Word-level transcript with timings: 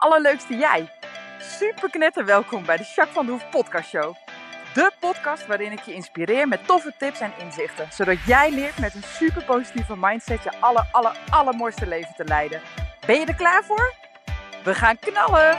allerleukste 0.00 0.56
jij. 0.56 0.88
Super 1.38 1.90
knetter 1.90 2.24
welkom 2.24 2.64
bij 2.64 2.76
de 2.76 2.82
Jacques 2.82 3.14
van 3.14 3.26
de 3.26 3.32
Hoef 3.32 3.50
podcast 3.50 3.88
show. 3.88 4.14
De 4.74 4.92
podcast 5.00 5.46
waarin 5.46 5.72
ik 5.72 5.80
je 5.80 5.94
inspireer 5.94 6.48
met 6.48 6.66
toffe 6.66 6.94
tips 6.98 7.20
en 7.20 7.32
inzichten. 7.38 7.86
Zodat 7.92 8.22
jij 8.26 8.50
leert 8.50 8.78
met 8.78 8.94
een 8.94 9.02
super 9.02 9.44
positieve 9.44 9.96
mindset 9.96 10.42
je 10.42 10.60
aller, 10.60 10.88
aller, 10.92 11.20
allermooiste 11.30 11.86
leven 11.86 12.14
te 12.16 12.24
leiden. 12.24 12.60
Ben 13.06 13.20
je 13.20 13.26
er 13.26 13.34
klaar 13.34 13.64
voor? 13.64 13.94
We 14.64 14.74
gaan 14.74 14.98
knallen! 14.98 15.56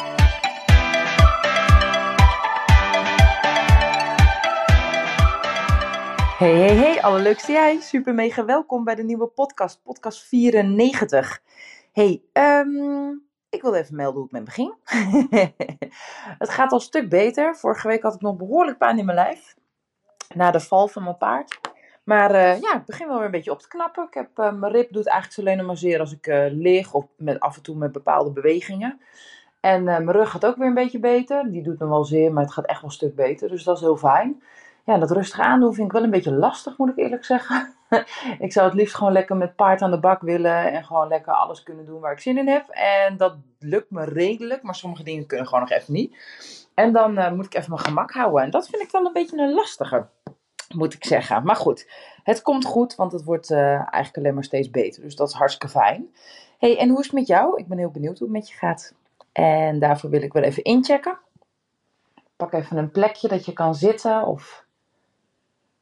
Hey, 6.38 6.54
hey, 6.54 6.76
hey, 6.76 7.02
allerleukste 7.02 7.52
jij. 7.52 7.80
Super 7.80 8.14
mega 8.14 8.46
welkom 8.46 8.84
bij 8.84 8.96
de 8.96 9.04
nieuwe 9.04 9.28
podcast, 9.28 9.82
podcast 9.84 10.28
94. 10.28 11.42
Hey, 11.92 12.22
ehm, 12.34 12.70
ik 13.52 13.62
wil 13.62 13.74
even 13.74 13.96
melden 13.96 14.22
hoe 14.22 14.24
het 14.24 14.32
met 14.32 14.46
me 14.46 14.52
ging. 14.52 14.74
het 16.44 16.50
gaat 16.50 16.72
al 16.72 16.78
een 16.78 16.84
stuk 16.84 17.10
beter. 17.10 17.56
Vorige 17.56 17.88
week 17.88 18.02
had 18.02 18.14
ik 18.14 18.22
nog 18.22 18.38
behoorlijk 18.38 18.78
pijn 18.78 18.98
in 18.98 19.06
mijn 19.06 19.18
lijf. 19.18 19.56
Na 20.34 20.52
de 20.52 20.60
val 20.60 20.88
van 20.88 21.04
mijn 21.04 21.18
paard. 21.18 21.60
Maar 22.04 22.32
uh, 22.32 22.62
ja, 22.62 22.76
ik 22.76 22.86
begin 22.86 23.08
wel 23.08 23.16
weer 23.16 23.26
een 23.26 23.32
beetje 23.32 23.52
op 23.52 23.60
te 23.60 23.68
knappen. 23.68 24.04
Ik 24.04 24.14
heb, 24.14 24.40
uh, 24.40 24.52
mijn 24.52 24.72
rib 24.72 24.92
doet 24.92 25.08
eigenlijk 25.08 25.50
alleen 25.50 25.66
maar 25.66 25.78
zeer 25.78 26.00
als 26.00 26.12
ik 26.12 26.28
uh, 26.28 26.46
lig 26.50 26.94
of 26.94 27.06
met, 27.18 27.40
af 27.40 27.56
en 27.56 27.62
toe 27.62 27.76
met 27.76 27.92
bepaalde 27.92 28.32
bewegingen. 28.32 29.00
En 29.60 29.84
mijn 29.84 30.12
rug 30.12 30.30
gaat 30.30 30.46
ook 30.46 30.56
weer 30.56 30.68
een 30.68 30.74
beetje 30.74 31.00
beter. 31.00 31.52
Die 31.52 31.64
doet 31.64 31.80
me 31.80 31.88
wel 31.88 32.06
zeer, 32.06 32.34
maar 32.34 32.44
het 32.44 32.54
gaat 32.54 32.66
echt 32.66 32.82
wel 32.82 32.90
een 32.90 32.96
stuk 32.96 33.16
beter. 33.16 33.50
Dus 33.50 33.64
dat 33.64 33.76
is 33.76 33.82
heel 33.82 33.98
fijn. 33.98 34.44
Ja, 34.86 34.98
dat 34.98 35.12
rustig 35.12 35.40
aandoen 35.40 35.74
vind 35.74 35.88
ik 35.88 35.94
wel 35.94 36.04
een 36.04 36.10
beetje 36.10 36.34
lastig, 36.34 36.78
moet 36.78 36.90
ik 36.90 36.98
eerlijk 36.98 37.26
zeggen. 37.26 37.74
ik 38.46 38.52
zou 38.52 38.68
het 38.68 38.76
liefst 38.76 38.96
gewoon 38.96 39.14
lekker 39.14 39.36
met 39.36 39.56
paard 39.56 39.82
aan 39.82 39.92
de 39.92 40.00
bak 40.00 40.22
willen 40.22 40.72
en 40.72 40.84
gewoon 40.84 41.08
lekker 41.08 41.34
alles 41.34 41.64
kunnen 41.64 41.86
doen 41.86 42.00
waar 42.00 42.12
ik 42.12 42.20
zin 42.20 42.38
in 42.38 42.48
heb. 42.48 42.70
En 42.70 43.18
dat 43.18 43.36
lukt 43.60 43.92
me 43.92 44.04
redelijk, 44.04 44.64
maar 44.64 44.76
sommige 44.76 45.04
dingen 45.04 45.26
kunnen 45.26 45.46
gewoon 45.48 45.62
nog 45.62 45.72
even 45.72 45.94
niet. 45.94 46.16
En 46.74 46.94
dan 46.94 47.18
uh, 47.18 47.32
moet 47.32 47.46
ik 47.46 47.54
even 47.54 47.70
mijn 47.70 47.84
gemak 47.84 48.12
houden. 48.12 48.44
En 48.44 48.50
dat 48.50 48.68
vind 48.68 48.82
ik 48.82 48.92
wel 48.92 49.06
een 49.06 49.14
beetje 49.14 49.38
een 49.38 49.54
lastige, 49.54 50.08
moet 50.76 50.94
ik 50.94 51.06
zeggen. 51.06 51.44
Maar 51.44 51.56
goed, 51.56 51.92
het 52.24 52.42
komt 52.42 52.66
goed, 52.66 52.96
want 52.96 53.12
het 53.12 53.24
wordt 53.24 53.50
uh, 53.50 53.74
eigenlijk 53.74 54.18
alleen 54.18 54.34
maar 54.34 54.44
steeds 54.44 54.70
beter. 54.70 55.02
Dus 55.02 55.16
dat 55.16 55.28
is 55.28 55.34
hartstikke 55.34 55.80
fijn. 55.80 56.10
hey, 56.60 56.78
en 56.78 56.90
hoe 56.90 57.00
is 57.00 57.06
het 57.06 57.16
met 57.16 57.28
jou? 57.28 57.58
Ik 57.58 57.68
ben 57.68 57.78
heel 57.78 57.92
benieuwd 57.92 58.20
hoe 58.20 58.28
het 58.28 58.38
met 58.38 58.50
je 58.50 58.56
gaat. 58.56 58.94
En 59.32 59.80
daarvoor 59.80 60.10
wil 60.10 60.22
ik 60.22 60.34
wel 60.34 60.44
even 60.44 60.64
inchecken. 60.64 61.18
Pak 62.36 62.54
even 62.54 62.78
een 62.78 62.92
plekje 62.92 63.28
dat 63.28 63.46
je 63.46 63.54
kan 63.54 63.76
zitten 63.76 64.26
of 64.26 64.66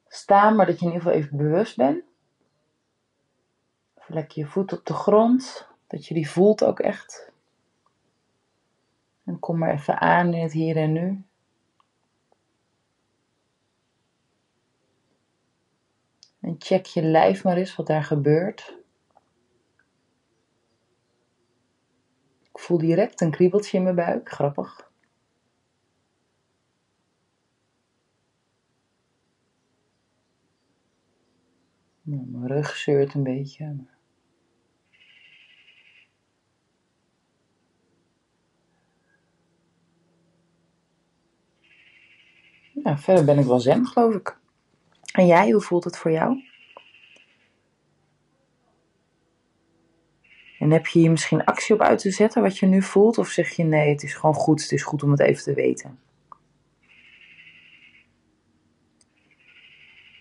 staan, 0.10 0.56
maar 0.56 0.66
dat 0.66 0.80
je 0.80 0.86
in 0.86 0.92
ieder 0.92 1.08
geval 1.08 1.22
even 1.22 1.38
bewust 1.38 1.76
bent. 1.76 2.04
Lekker 4.08 4.40
je 4.40 4.46
voet 4.46 4.74
op 4.74 4.86
de 4.86 4.94
grond, 4.94 5.68
dat 5.88 6.06
je 6.06 6.14
die 6.14 6.30
voelt 6.30 6.64
ook 6.64 6.80
echt. 6.80 7.32
En 9.26 9.40
kom 9.40 9.58
maar 9.58 9.74
even 9.74 10.00
aan 10.00 10.34
in 10.34 10.42
het 10.42 10.52
hier 10.52 10.78
en 10.78 10.92
nu. 10.92 11.24
En 16.40 16.56
check 16.60 16.86
je 16.86 17.02
lijf 17.02 17.44
maar 17.44 17.58
eens 17.58 17.76
wat 17.76 17.88
daar 17.88 18.04
gebeurt. 18.04 18.78
Ik 22.52 22.60
voel 22.60 22.78
direct 22.78 23.22
een 23.22 23.32
kriebeltje 23.32 23.78
in 23.78 23.84
mijn 23.84 23.96
buik, 23.96 24.30
grappig. 24.30 24.89
Nou, 32.10 32.26
mijn 32.28 32.48
rug 32.48 32.76
zeurt 32.76 33.14
een 33.14 33.24
beetje. 33.24 33.76
Ja, 42.84 42.98
verder 42.98 43.26
ben 43.26 43.40
ik 43.40 43.46
wel 43.46 43.60
zen, 43.60 43.86
geloof 43.86 44.16
ik. 44.16 44.38
En 45.14 45.26
jij, 45.26 45.52
hoe 45.52 45.62
voelt 45.62 45.84
het 45.84 45.98
voor 45.98 46.12
jou? 46.12 46.44
En 50.60 50.72
heb 50.72 50.88
je 50.88 51.00
hier 51.00 51.12
misschien 51.12 51.46
actie 51.46 51.76
op 51.76 51.82
uit 51.82 52.00
te 52.00 52.12
zetten 52.12 52.42
wat 52.42 52.58
je 52.58 52.66
nu 52.66 52.82
voelt? 52.82 53.18
Of 53.18 53.28
zeg 53.28 53.50
je 53.50 53.64
nee, 53.64 53.90
het 53.90 54.04
is 54.04 54.14
gewoon 54.14 54.36
goed, 54.36 54.62
het 54.62 54.72
is 54.72 54.84
goed 54.84 55.04
om 55.04 55.12
het 55.12 55.20
even 55.20 55.44
te 55.44 55.54
weten? 55.54 56.00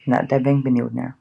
Nou, 0.04 0.26
daar 0.26 0.40
ben 0.40 0.56
ik 0.56 0.62
benieuwd 0.62 0.92
naar. 0.92 1.18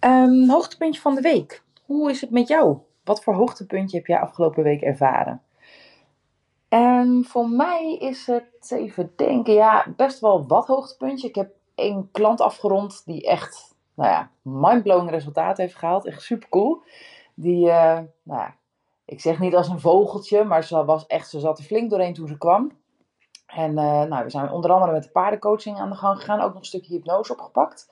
Um, 0.00 0.48
hoogtepuntje 0.54 1.00
van 1.00 1.14
de 1.14 1.20
week. 1.20 1.62
Hoe 1.84 2.10
is 2.10 2.20
het 2.20 2.30
met 2.30 2.48
jou? 2.48 2.78
Wat 3.04 3.22
voor 3.22 3.34
hoogtepuntje 3.34 3.96
heb 3.96 4.06
jij 4.06 4.20
afgelopen 4.20 4.62
week 4.62 4.80
ervaren? 4.80 5.42
En 6.68 7.24
voor 7.28 7.48
mij 7.48 7.96
is 8.00 8.26
het, 8.26 8.70
even 8.70 9.12
denken, 9.16 9.54
ja, 9.54 9.86
best 9.96 10.20
wel 10.20 10.46
wat 10.46 10.66
hoogtepuntje. 10.66 11.28
Ik 11.28 11.34
heb 11.34 11.50
een 11.74 12.08
klant 12.12 12.40
afgerond 12.40 13.02
die 13.04 13.26
echt, 13.26 13.74
nou 13.94 14.10
ja, 14.10 14.30
mindblowing 14.42 15.10
resultaat 15.10 15.56
heeft 15.56 15.74
gehaald. 15.74 16.06
Echt 16.06 16.22
super 16.22 16.48
cool. 16.48 16.82
Die, 17.34 17.66
uh, 17.66 17.98
nou 18.22 18.40
ja, 18.40 18.56
ik 19.04 19.20
zeg 19.20 19.38
niet 19.38 19.54
als 19.54 19.68
een 19.68 19.80
vogeltje, 19.80 20.44
maar 20.44 20.64
ze 20.64 20.84
was 20.84 21.06
echt, 21.06 21.28
ze 21.28 21.40
zat 21.40 21.58
er 21.58 21.64
flink 21.64 21.90
doorheen 21.90 22.14
toen 22.14 22.28
ze 22.28 22.38
kwam. 22.38 22.72
En 23.54 23.70
uh, 23.70 24.02
nou, 24.02 24.24
we 24.24 24.30
zijn 24.30 24.50
onder 24.50 24.70
andere 24.70 24.92
met 24.92 25.02
de 25.02 25.10
paardencoaching 25.10 25.78
aan 25.78 25.90
de 25.90 25.96
gang 25.96 26.18
gegaan. 26.18 26.40
Ook 26.40 26.52
nog 26.52 26.58
een 26.58 26.64
stukje 26.64 26.94
hypnose 26.94 27.32
opgepakt. 27.32 27.90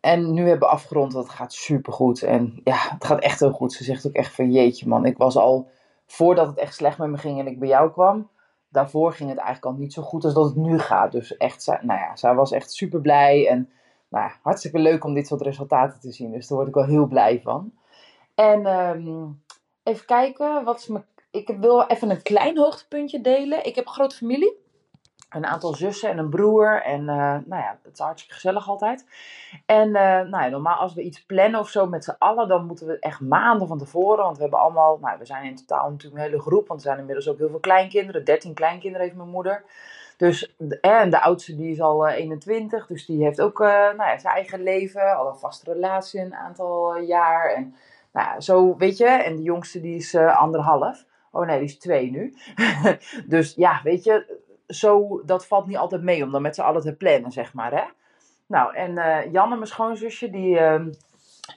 En 0.00 0.32
nu 0.32 0.48
hebben 0.48 0.68
we 0.68 0.74
afgerond, 0.74 1.12
dat 1.12 1.28
gaat 1.28 1.52
super 1.52 1.92
goed. 1.92 2.22
En 2.22 2.60
ja, 2.64 2.76
het 2.76 3.04
gaat 3.04 3.20
echt 3.20 3.40
heel 3.40 3.52
goed. 3.52 3.72
Ze 3.72 3.84
zegt 3.84 4.06
ook 4.06 4.12
echt 4.12 4.34
van 4.34 4.52
jeetje 4.52 4.88
man, 4.88 5.04
ik 5.04 5.16
was 5.16 5.36
al 5.36 5.70
voordat 6.06 6.46
het 6.46 6.58
echt 6.58 6.74
slecht 6.74 6.98
met 6.98 7.08
me 7.08 7.18
ging 7.18 7.38
en 7.38 7.46
ik 7.46 7.58
bij 7.58 7.68
jou 7.68 7.90
kwam. 7.90 8.28
Daarvoor 8.68 9.12
ging 9.12 9.28
het 9.28 9.38
eigenlijk 9.38 9.74
al 9.74 9.80
niet 9.80 9.92
zo 9.92 10.02
goed 10.02 10.24
als 10.24 10.34
dat 10.34 10.44
het 10.44 10.56
nu 10.56 10.78
gaat. 10.78 11.12
Dus 11.12 11.36
echt, 11.36 11.66
nou 11.66 12.00
ja, 12.00 12.16
zij 12.16 12.34
was 12.34 12.52
echt 12.52 12.72
super 12.72 13.00
blij. 13.00 13.48
En 13.48 13.70
nou 14.08 14.24
ja, 14.24 14.32
hartstikke 14.42 14.78
leuk 14.78 15.04
om 15.04 15.14
dit 15.14 15.26
soort 15.26 15.40
resultaten 15.40 16.00
te 16.00 16.12
zien. 16.12 16.32
Dus 16.32 16.46
daar 16.46 16.56
word 16.56 16.68
ik 16.68 16.74
wel 16.74 16.84
heel 16.84 17.06
blij 17.06 17.40
van. 17.42 17.72
En 18.34 18.66
um, 18.66 19.42
even 19.82 20.06
kijken, 20.06 20.64
wat 20.64 20.78
is 20.78 20.86
mijn 20.86 21.04
ik 21.32 21.48
wil 21.60 21.86
even 21.86 22.10
een 22.10 22.22
klein 22.22 22.58
hoogtepuntje 22.58 23.20
delen. 23.20 23.64
Ik 23.64 23.74
heb 23.74 23.86
een 23.86 23.92
grote 23.92 24.16
familie. 24.16 24.60
Een 25.30 25.46
aantal 25.46 25.74
zussen 25.74 26.10
en 26.10 26.18
een 26.18 26.30
broer. 26.30 26.82
En 26.82 27.00
uh, 27.00 27.06
nou 27.06 27.46
ja, 27.46 27.78
het 27.82 27.92
is 27.92 27.98
hartstikke 27.98 28.34
gezellig 28.34 28.68
altijd. 28.68 29.06
En 29.66 29.88
uh, 29.88 29.94
nou 30.02 30.30
ja, 30.30 30.48
normaal 30.48 30.78
als 30.78 30.94
we 30.94 31.02
iets 31.02 31.24
plannen 31.24 31.60
of 31.60 31.68
zo 31.68 31.86
met 31.86 32.04
z'n 32.04 32.16
allen, 32.18 32.48
dan 32.48 32.66
moeten 32.66 32.86
we 32.86 32.98
echt 32.98 33.20
maanden 33.20 33.68
van 33.68 33.78
tevoren. 33.78 34.24
Want 34.24 34.36
we 34.36 34.42
hebben 34.42 34.60
allemaal, 34.60 34.98
nou 35.00 35.18
we 35.18 35.24
zijn 35.24 35.44
in 35.44 35.56
totaal 35.56 35.90
natuurlijk 35.90 36.22
een 36.22 36.28
hele 36.28 36.42
groep. 36.42 36.68
Want 36.68 36.80
er 36.80 36.86
zijn 36.86 36.98
inmiddels 36.98 37.28
ook 37.28 37.38
heel 37.38 37.48
veel 37.48 37.60
kleinkinderen. 37.60 38.24
13 38.24 38.54
kleinkinderen 38.54 39.06
heeft 39.06 39.18
mijn 39.18 39.28
moeder. 39.28 39.64
Dus, 40.16 40.54
en 40.80 41.10
de 41.10 41.20
oudste 41.20 41.56
die 41.56 41.70
is 41.70 41.80
al 41.80 42.08
21, 42.08 42.86
dus 42.86 43.06
die 43.06 43.24
heeft 43.24 43.40
ook 43.40 43.58
nou 43.58 43.96
ja, 43.96 44.18
zijn 44.18 44.34
eigen 44.34 44.62
leven, 44.62 45.16
al 45.16 45.28
een 45.28 45.38
vaste 45.38 45.72
relatie 45.72 46.20
een 46.20 46.34
aantal 46.34 46.96
jaar. 46.96 47.54
En 47.54 47.74
nou 48.12 48.26
ja, 48.26 48.40
zo 48.40 48.76
weet 48.76 48.96
je, 48.96 49.06
en 49.06 49.36
de 49.36 49.42
jongste 49.42 49.80
die 49.80 49.96
is 49.96 50.14
anderhalf. 50.16 51.04
Oh 51.32 51.46
nee, 51.46 51.58
die 51.58 51.68
is 51.68 51.78
twee 51.78 52.10
nu. 52.10 52.34
dus 53.34 53.54
ja, 53.54 53.80
weet 53.82 54.04
je, 54.04 54.40
zo, 54.66 55.22
dat 55.24 55.46
valt 55.46 55.66
niet 55.66 55.76
altijd 55.76 56.02
mee 56.02 56.24
om 56.24 56.32
dan 56.32 56.42
met 56.42 56.54
z'n 56.54 56.60
allen 56.60 56.82
te 56.82 56.96
plannen, 56.96 57.32
zeg 57.32 57.54
maar. 57.54 57.72
Hè? 57.72 57.84
Nou, 58.46 58.74
en 58.74 58.90
uh, 58.90 59.32
Janne, 59.32 59.54
mijn 59.54 59.66
schoonzusje, 59.66 60.30
die 60.30 60.58
uh, 60.58 60.84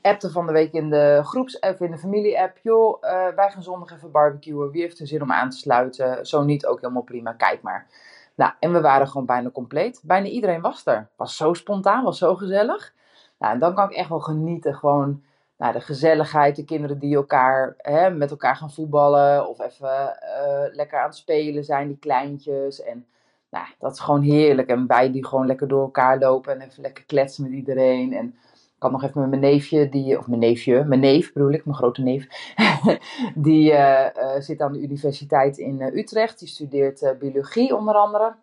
appte 0.01 0.31
van 0.31 0.45
de 0.45 0.51
week 0.51 0.73
in 0.73 0.89
de 0.89 1.21
groeps, 1.23 1.59
in 1.79 1.91
de 1.91 1.97
familie-app. 1.97 2.57
Joh, 2.57 3.03
uh, 3.03 3.27
wij 3.35 3.49
gaan 3.49 3.63
zondag 3.63 3.91
even 3.91 4.11
barbecuen. 4.11 4.71
Wie 4.71 4.81
heeft 4.81 4.99
er 4.99 5.07
zin 5.07 5.21
om 5.21 5.31
aan 5.31 5.49
te 5.49 5.57
sluiten? 5.57 6.25
Zo 6.25 6.43
niet, 6.43 6.65
ook 6.65 6.81
helemaal 6.81 7.01
prima. 7.01 7.33
Kijk 7.33 7.61
maar. 7.61 7.87
Nou, 8.35 8.51
en 8.59 8.73
we 8.73 8.81
waren 8.81 9.07
gewoon 9.07 9.25
bijna 9.25 9.49
compleet. 9.49 10.01
Bijna 10.03 10.27
iedereen 10.27 10.61
was 10.61 10.85
er. 10.85 11.09
Was 11.15 11.37
zo 11.37 11.53
spontaan, 11.53 12.03
was 12.03 12.17
zo 12.17 12.35
gezellig. 12.35 12.93
Nou, 13.39 13.53
en 13.53 13.59
dan 13.59 13.75
kan 13.75 13.89
ik 13.89 13.95
echt 13.95 14.09
wel 14.09 14.19
genieten. 14.19 14.75
Gewoon 14.75 15.23
nou, 15.57 15.73
de 15.73 15.81
gezelligheid, 15.81 16.55
de 16.55 16.65
kinderen 16.65 16.99
die 16.99 17.15
elkaar 17.15 17.73
hè, 17.77 18.09
met 18.09 18.31
elkaar 18.31 18.55
gaan 18.55 18.71
voetballen 18.71 19.47
of 19.49 19.59
even 19.59 20.17
uh, 20.23 20.75
lekker 20.75 20.99
aan 20.99 21.07
het 21.07 21.15
spelen 21.15 21.63
zijn, 21.63 21.87
die 21.87 21.97
kleintjes. 21.97 22.83
En 22.83 23.05
nou, 23.49 23.65
dat 23.79 23.91
is 23.91 23.99
gewoon 23.99 24.21
heerlijk. 24.21 24.67
En 24.67 24.87
wij 24.87 25.11
die 25.11 25.25
gewoon 25.25 25.45
lekker 25.45 25.67
door 25.67 25.81
elkaar 25.81 26.19
lopen 26.19 26.53
en 26.53 26.67
even 26.67 26.81
lekker 26.81 27.05
kletsen 27.05 27.43
met 27.43 27.51
iedereen. 27.51 28.13
En 28.13 28.27
ik 28.53 28.83
had 28.83 28.91
nog 28.91 29.03
even 29.03 29.21
met 29.21 29.29
mijn 29.29 29.41
neefje, 29.41 29.89
die, 29.89 30.17
of 30.17 30.27
mijn 30.27 30.39
neefje, 30.39 30.83
mijn 30.83 30.99
neef 30.99 31.33
bedoel 31.33 31.51
ik, 31.51 31.65
mijn 31.65 31.77
grote 31.77 32.01
neef. 32.01 32.27
die 33.35 33.71
uh, 33.71 34.05
uh, 34.17 34.39
zit 34.39 34.61
aan 34.61 34.73
de 34.73 34.81
universiteit 34.81 35.57
in 35.57 35.81
Utrecht. 35.81 36.39
Die 36.39 36.47
studeert 36.47 37.15
biologie 37.19 37.75
onder 37.75 37.95
andere. 37.95 38.35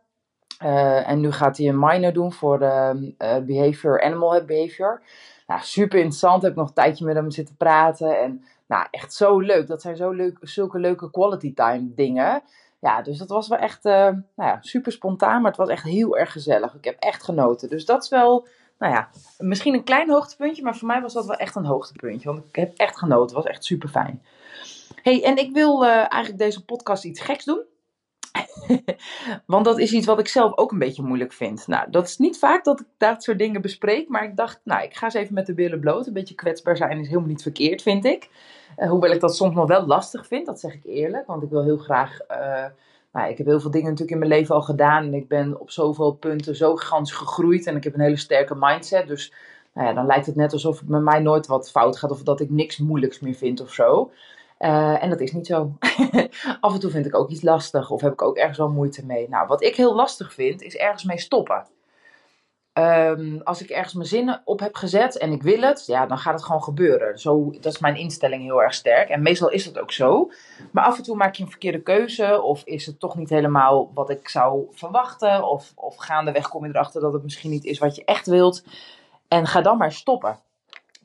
en 1.05 1.21
nu 1.21 1.33
gaat 1.33 1.57
hij 1.57 1.69
een 1.69 1.79
minor 1.79 2.13
doen 2.13 2.33
voor 2.33 2.59
behavior, 3.47 4.03
animal 4.03 4.45
behavior. 4.45 5.03
Nou, 5.47 5.61
super 5.63 5.99
interessant. 5.99 6.43
Heb 6.43 6.51
ik 6.51 6.57
nog 6.57 6.69
een 6.69 6.75
tijdje 6.75 7.05
met 7.05 7.15
hem 7.15 7.31
zitten 7.31 7.57
praten. 7.57 8.21
En 8.21 8.45
nou, 8.67 8.87
echt 8.91 9.15
zo 9.15 9.39
leuk. 9.39 9.67
Dat 9.67 9.83
zijn 9.83 9.97
zo 9.97 10.11
leuk, 10.11 10.39
zulke 10.41 10.79
leuke 10.79 11.11
quality 11.11 11.55
time 11.55 11.95
dingen. 11.95 12.43
Ja, 12.83 13.03
dus 13.03 13.19
dat 13.19 13.29
was 13.29 13.49
wel 13.49 13.59
echt 13.59 13.85
uh, 13.85 13.93
nou 13.93 14.23
ja, 14.37 14.59
super 14.61 14.93
spontaan, 14.93 15.43
maar 15.43 15.51
het 15.51 15.61
was 15.61 15.69
echt 15.69 15.85
heel 15.85 16.19
erg 16.19 16.33
gezellig. 16.33 16.75
Ik 16.75 16.85
heb 16.85 16.97
echt 16.99 17.23
genoten. 17.23 17.69
Dus 17.69 17.85
dat 17.85 18.03
is 18.03 18.09
wel, 18.09 18.47
nou 18.79 18.93
ja, 18.93 19.09
misschien 19.39 19.75
een 19.75 19.85
klein 19.85 20.11
hoogtepuntje, 20.11 20.63
maar 20.63 20.77
voor 20.77 20.89
mij 20.89 21.01
was 21.01 21.13
dat 21.13 21.27
wel 21.27 21.37
echt 21.37 21.57
een 21.57 21.65
hoogtepuntje. 21.65 22.29
Want 22.29 22.45
ik 22.49 22.57
heb 22.57 22.77
echt 22.77 22.99
genoten. 22.99 23.25
Het 23.25 23.45
was 23.45 23.45
echt 23.45 23.65
super 23.65 23.89
fijn. 23.89 24.23
hey, 25.03 25.25
en 25.25 25.37
ik 25.37 25.53
wil 25.53 25.85
eh, 25.85 25.91
eigenlijk 25.91 26.39
deze 26.39 26.65
podcast 26.65 27.05
iets 27.05 27.21
geks 27.21 27.45
doen. 27.45 27.63
Want 29.47 29.65
dat 29.65 29.79
is 29.79 29.93
iets 29.93 30.07
wat 30.07 30.19
ik 30.19 30.29
zelf 30.29 30.57
ook 30.57 30.73
een 30.73 30.79
beetje 30.79 31.03
moeilijk 31.03 31.33
vind. 31.33 31.67
Nou, 31.67 31.91
dat 31.91 32.07
is 32.07 32.19
niet 32.19 32.39
vaak 32.39 32.65
dat 32.65 32.81
ik 32.81 32.87
dat 32.97 33.23
soort 33.23 33.39
dingen 33.39 33.63
bespreek. 33.63 34.09
Maar 34.09 34.25
ik 34.25 34.37
dacht, 34.37 34.61
nou, 34.65 34.83
ik 34.83 34.97
ga 34.97 35.05
eens 35.05 35.15
even 35.15 35.35
met 35.35 35.47
de 35.47 35.55
billen 35.55 35.81
bloot. 35.81 36.07
Een 36.07 36.13
beetje 36.13 36.35
kwetsbaar 36.35 36.77
zijn 36.77 36.99
is 36.99 37.07
helemaal 37.07 37.29
niet 37.29 37.43
verkeerd, 37.43 37.83
vind 37.83 38.05
ik. 38.05 38.29
Uh, 38.79 38.91
hoewel 38.91 39.11
ik 39.11 39.21
dat 39.21 39.37
soms 39.37 39.55
nog 39.55 39.67
wel 39.67 39.87
lastig 39.87 40.27
vind, 40.27 40.47
dat 40.47 40.61
zeg 40.61 40.75
ik 40.75 40.85
eerlijk. 40.85 41.27
Want 41.27 41.43
ik 41.43 41.51
wil 41.51 41.63
heel 41.65 41.77
graag. 41.77 42.19
Uh, 42.31 42.65
nou, 43.13 43.31
ik 43.31 43.39
heb 43.39 43.47
heel 43.47 43.61
veel 43.61 43.71
dingen 43.71 43.91
natuurlijk 43.91 44.11
in 44.11 44.29
mijn 44.29 44.31
leven 44.31 44.55
al 44.55 44.63
gedaan. 44.63 45.05
En 45.05 45.15
ik 45.15 45.29
ben 45.29 45.61
op 45.61 45.71
zoveel 45.71 46.13
punten 46.13 46.57
zo 46.57 46.77
gigantisch 46.77 47.13
gegroeid. 47.15 47.67
En 47.67 47.77
ik 47.77 47.85
heb 47.85 47.95
een 47.95 48.01
hele 48.01 48.17
sterke 48.17 48.55
mindset. 48.59 49.07
Dus 49.07 49.33
nou 49.75 49.89
ja, 49.89 49.95
dan 49.95 50.07
lijkt 50.07 50.27
het 50.27 50.37
net 50.37 50.53
alsof 50.53 50.79
het 50.79 50.89
met 50.89 51.03
mij 51.03 51.21
nooit 51.21 51.47
wat 51.47 51.71
fout 51.71 51.99
gaat. 51.99 52.11
Of 52.11 52.23
dat 52.23 52.41
ik 52.41 52.51
niks 52.51 52.79
moeilijks 52.79 53.21
meer 53.21 53.35
vind 53.35 53.61
of 53.61 53.73
zo. 53.73 54.11
Uh, 54.63 55.03
en 55.03 55.11
dat 55.11 55.21
is 55.21 55.33
niet 55.33 55.47
zo. 55.47 55.77
Af 56.61 56.75
en 56.75 56.81
toe 56.81 56.91
vind 56.91 57.07
ik 57.07 57.15
ook 57.15 57.31
iets 57.31 57.43
lastig 57.43 57.91
of 57.91 58.01
heb 58.01 58.13
ik 58.13 58.23
ook 58.23 58.37
ergens 58.37 58.59
wel 58.59 58.71
moeite 58.71 59.07
mee. 59.07 59.29
Nou, 59.29 59.47
wat 59.47 59.63
ik 59.63 59.77
heel 59.77 59.95
lastig 59.95 60.33
vind, 60.33 60.63
is 60.63 60.77
ergens 60.77 61.05
mee 61.05 61.19
stoppen. 61.19 61.67
Um, 62.79 63.41
als 63.45 63.63
ik 63.63 63.71
ergens 63.71 63.95
mijn 63.95 64.07
zinnen 64.07 64.43
op 64.45 64.61
heb 64.61 64.75
gezet 64.75 65.19
en 65.19 65.33
ik 65.33 65.43
wil 65.43 65.61
het, 65.61 65.87
ja, 65.87 66.07
dan 66.07 66.19
gaat 66.19 66.35
het 66.35 66.45
gewoon 66.45 66.63
gebeuren. 66.63 67.19
Zo, 67.19 67.51
dat 67.61 67.73
is 67.73 67.79
mijn 67.79 67.97
instelling 67.97 68.43
heel 68.43 68.63
erg 68.63 68.75
sterk. 68.75 69.09
En 69.09 69.23
meestal 69.23 69.51
is 69.51 69.65
het 69.65 69.79
ook 69.79 69.93
zo. 69.93 70.31
Maar 70.71 70.85
af 70.85 70.97
en 70.97 71.03
toe 71.03 71.17
maak 71.17 71.35
je 71.35 71.43
een 71.43 71.51
verkeerde 71.51 71.83
keuze. 71.83 72.43
Of 72.43 72.63
is 72.65 72.87
het 72.87 73.01
toch 73.01 73.17
niet 73.17 73.31
helemaal 73.31 73.91
wat 73.95 74.11
ik 74.11 74.29
zou 74.29 74.67
verwachten. 74.71 75.49
Of, 75.49 75.73
of 75.75 75.97
gaandeweg 75.97 76.49
kom 76.49 76.65
je 76.65 76.71
erachter 76.71 77.01
dat 77.01 77.13
het 77.13 77.23
misschien 77.23 77.51
niet 77.51 77.65
is 77.65 77.79
wat 77.79 77.97
je 77.97 78.05
echt 78.05 78.27
wilt. 78.27 78.65
En 79.29 79.47
ga 79.47 79.61
dan 79.61 79.79
maar 79.79 79.93
stoppen 79.93 80.39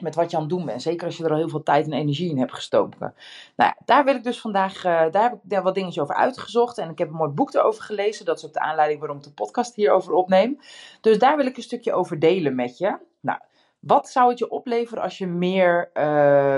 met 0.01 0.15
wat 0.15 0.31
je 0.31 0.35
aan 0.37 0.43
het 0.43 0.51
doen 0.51 0.65
bent. 0.65 0.81
Zeker 0.81 1.05
als 1.05 1.17
je 1.17 1.23
er 1.23 1.31
al 1.31 1.37
heel 1.37 1.49
veel 1.49 1.63
tijd 1.63 1.85
en 1.85 1.93
energie 1.93 2.29
in 2.29 2.37
hebt 2.39 2.53
gestoken. 2.53 3.13
Nou, 3.55 3.73
daar 3.85 4.03
wil 4.05 4.15
ik 4.15 4.23
dus 4.23 4.41
vandaag, 4.41 4.75
uh, 4.77 4.83
daar 4.83 5.23
heb 5.23 5.33
ik 5.33 5.39
daar 5.43 5.63
wat 5.63 5.75
dingetjes 5.75 6.03
over 6.03 6.15
uitgezocht. 6.15 6.77
En 6.77 6.89
ik 6.89 6.97
heb 6.97 7.07
een 7.07 7.15
mooi 7.15 7.29
boek 7.29 7.53
erover 7.53 7.83
gelezen. 7.83 8.25
Dat 8.25 8.37
is 8.37 8.45
ook 8.45 8.53
de 8.53 8.59
aanleiding 8.59 8.99
waarom 8.99 9.17
ik 9.17 9.23
de 9.23 9.33
podcast 9.33 9.75
hierover 9.75 10.13
opneem. 10.13 10.59
Dus 11.01 11.19
daar 11.19 11.37
wil 11.37 11.45
ik 11.45 11.57
een 11.57 11.63
stukje 11.63 11.93
over 11.93 12.19
delen 12.19 12.55
met 12.55 12.77
je. 12.77 12.97
Nou, 13.19 13.39
wat 13.79 14.09
zou 14.09 14.29
het 14.29 14.39
je 14.39 14.49
opleveren 14.49 15.03
als 15.03 15.17
je 15.17 15.27
meer 15.27 15.89
uh, 15.93 16.57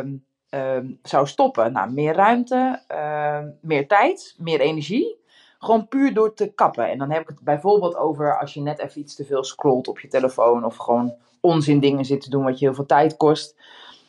uh, 0.49 0.77
zou 1.03 1.27
stoppen? 1.27 1.71
Nou, 1.71 1.91
meer 1.91 2.13
ruimte, 2.13 2.83
ehm, 2.87 3.49
meer 3.61 3.87
tijd, 3.87 4.35
meer 4.37 4.59
energie. 4.59 5.17
Gewoon 5.59 5.87
puur 5.87 6.13
door 6.13 6.33
te 6.33 6.53
kappen. 6.53 6.89
En 6.89 6.97
dan 6.97 7.11
heb 7.11 7.21
ik 7.21 7.27
het 7.27 7.39
bijvoorbeeld 7.41 7.95
over 7.95 8.39
als 8.39 8.53
je 8.53 8.61
net 8.61 8.79
even 8.79 9.01
iets 9.01 9.15
te 9.15 9.25
veel 9.25 9.43
scrolt 9.43 9.87
op 9.87 9.99
je 9.99 10.07
telefoon. 10.07 10.65
Of 10.65 10.75
gewoon 10.75 11.13
onzin 11.41 11.79
dingen 11.79 12.05
zit 12.05 12.21
te 12.21 12.29
doen 12.29 12.43
wat 12.43 12.59
je 12.59 12.65
heel 12.65 12.75
veel 12.75 12.85
tijd 12.85 13.17
kost. 13.17 13.55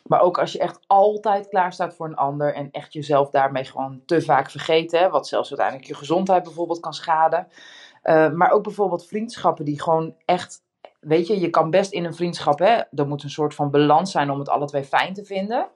Maar 0.06 0.20
ook 0.20 0.38
als 0.38 0.52
je 0.52 0.58
echt 0.58 0.80
altijd 0.86 1.48
klaar 1.48 1.72
staat 1.72 1.94
voor 1.94 2.06
een 2.06 2.16
ander 2.16 2.54
en 2.54 2.68
echt 2.70 2.92
jezelf 2.92 3.30
daarmee 3.30 3.64
gewoon 3.64 4.02
te 4.06 4.22
vaak 4.22 4.50
vergeet. 4.50 4.92
Hè, 4.92 5.08
wat 5.08 5.28
zelfs 5.28 5.48
uiteindelijk 5.48 5.88
je 5.88 5.94
gezondheid 5.94 6.42
bijvoorbeeld 6.42 6.80
kan 6.80 6.94
schaden. 6.94 7.48
Uh, 8.04 8.30
maar 8.30 8.50
ook 8.50 8.62
bijvoorbeeld 8.62 9.06
vriendschappen 9.06 9.64
die 9.64 9.82
gewoon 9.82 10.14
echt. 10.24 10.62
Weet 11.00 11.26
je, 11.26 11.40
je 11.40 11.50
kan 11.50 11.70
best 11.70 11.92
in 11.92 12.04
een 12.04 12.14
vriendschap, 12.14 12.58
hè, 12.58 12.80
er 12.94 13.06
moet 13.06 13.22
een 13.22 13.30
soort 13.30 13.54
van 13.54 13.70
balans 13.70 14.10
zijn 14.10 14.30
om 14.30 14.38
het 14.38 14.48
alle 14.48 14.66
twee 14.66 14.84
fijn 14.84 15.14
te 15.14 15.24
vinden. 15.24 15.68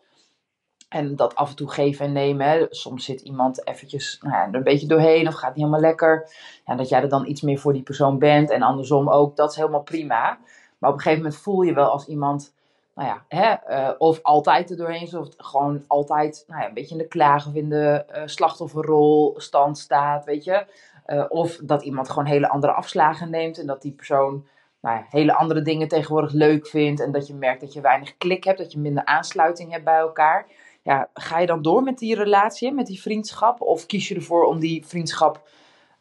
En 0.95 1.17
dat 1.17 1.35
af 1.35 1.51
en 1.51 1.57
toe 1.57 1.71
geven 1.71 2.07
en 2.07 2.13
nemen. 2.13 2.49
Hè. 2.49 2.67
Soms 2.71 3.05
zit 3.05 3.21
iemand 3.21 3.67
eventjes 3.67 4.19
nou 4.23 4.35
ja, 4.35 4.49
een 4.53 4.63
beetje 4.63 4.87
doorheen 4.87 5.29
of 5.29 5.35
gaat 5.35 5.55
niet 5.55 5.65
helemaal 5.65 5.81
lekker. 5.81 6.29
Ja, 6.67 6.75
dat 6.75 6.89
jij 6.89 7.03
er 7.03 7.09
dan 7.09 7.27
iets 7.27 7.41
meer 7.41 7.59
voor 7.59 7.73
die 7.73 7.83
persoon 7.83 8.19
bent 8.19 8.51
en 8.51 8.63
andersom 8.63 9.09
ook. 9.09 9.37
Dat 9.37 9.51
is 9.51 9.57
helemaal 9.57 9.83
prima. 9.83 10.39
Maar 10.79 10.91
op 10.91 10.97
een 10.97 11.03
gegeven 11.03 11.23
moment 11.25 11.41
voel 11.41 11.63
je 11.63 11.75
wel 11.75 11.91
als 11.91 12.07
iemand, 12.07 12.55
nou 12.95 13.09
ja, 13.09 13.25
hè, 13.29 13.77
uh, 13.77 13.91
of 13.99 14.23
altijd 14.23 14.71
er 14.71 14.77
doorheen 14.77 15.03
is, 15.03 15.15
of 15.15 15.29
gewoon 15.37 15.85
altijd 15.87 16.45
nou 16.47 16.61
ja, 16.61 16.69
een 16.69 16.75
beetje 16.75 16.95
in 16.95 17.03
de 17.03 17.09
klaag 17.09 17.47
of 17.47 17.55
in 17.55 17.69
de 17.69 18.05
uh, 18.17 18.23
slachtofferrol 18.25 19.35
stand 19.37 19.79
staat, 19.79 20.25
weet 20.25 20.45
je. 20.45 20.67
Uh, 21.07 21.25
of 21.29 21.57
dat 21.63 21.83
iemand 21.83 22.09
gewoon 22.09 22.27
hele 22.27 22.49
andere 22.49 22.73
afslagen 22.73 23.31
neemt 23.31 23.59
en 23.59 23.67
dat 23.67 23.83
die 23.83 23.93
persoon 23.93 24.47
nou 24.81 24.97
ja, 24.97 25.07
hele 25.09 25.35
andere 25.35 25.63
dingen 25.63 25.89
tegenwoordig 25.89 26.33
leuk 26.33 26.67
vindt. 26.67 27.01
En 27.01 27.13
dat 27.13 27.27
je 27.27 27.35
merkt 27.35 27.61
dat 27.61 27.73
je 27.73 27.81
weinig 27.81 28.17
klik 28.17 28.45
hebt, 28.45 28.59
dat 28.59 28.73
je 28.73 28.79
minder 28.79 29.05
aansluiting 29.05 29.71
hebt 29.71 29.85
bij 29.85 29.99
elkaar. 29.99 30.47
Ja, 30.85 31.11
ga 31.15 31.39
je 31.39 31.47
dan 31.47 31.63
door 31.63 31.83
met 31.83 31.99
die 31.99 32.15
relatie, 32.15 32.73
met 32.73 32.87
die 32.87 33.01
vriendschap? 33.01 33.61
Of 33.61 33.87
kies 33.87 34.09
je 34.09 34.15
ervoor 34.15 34.45
om 34.45 34.59
die 34.59 34.87
vriendschap 34.87 35.49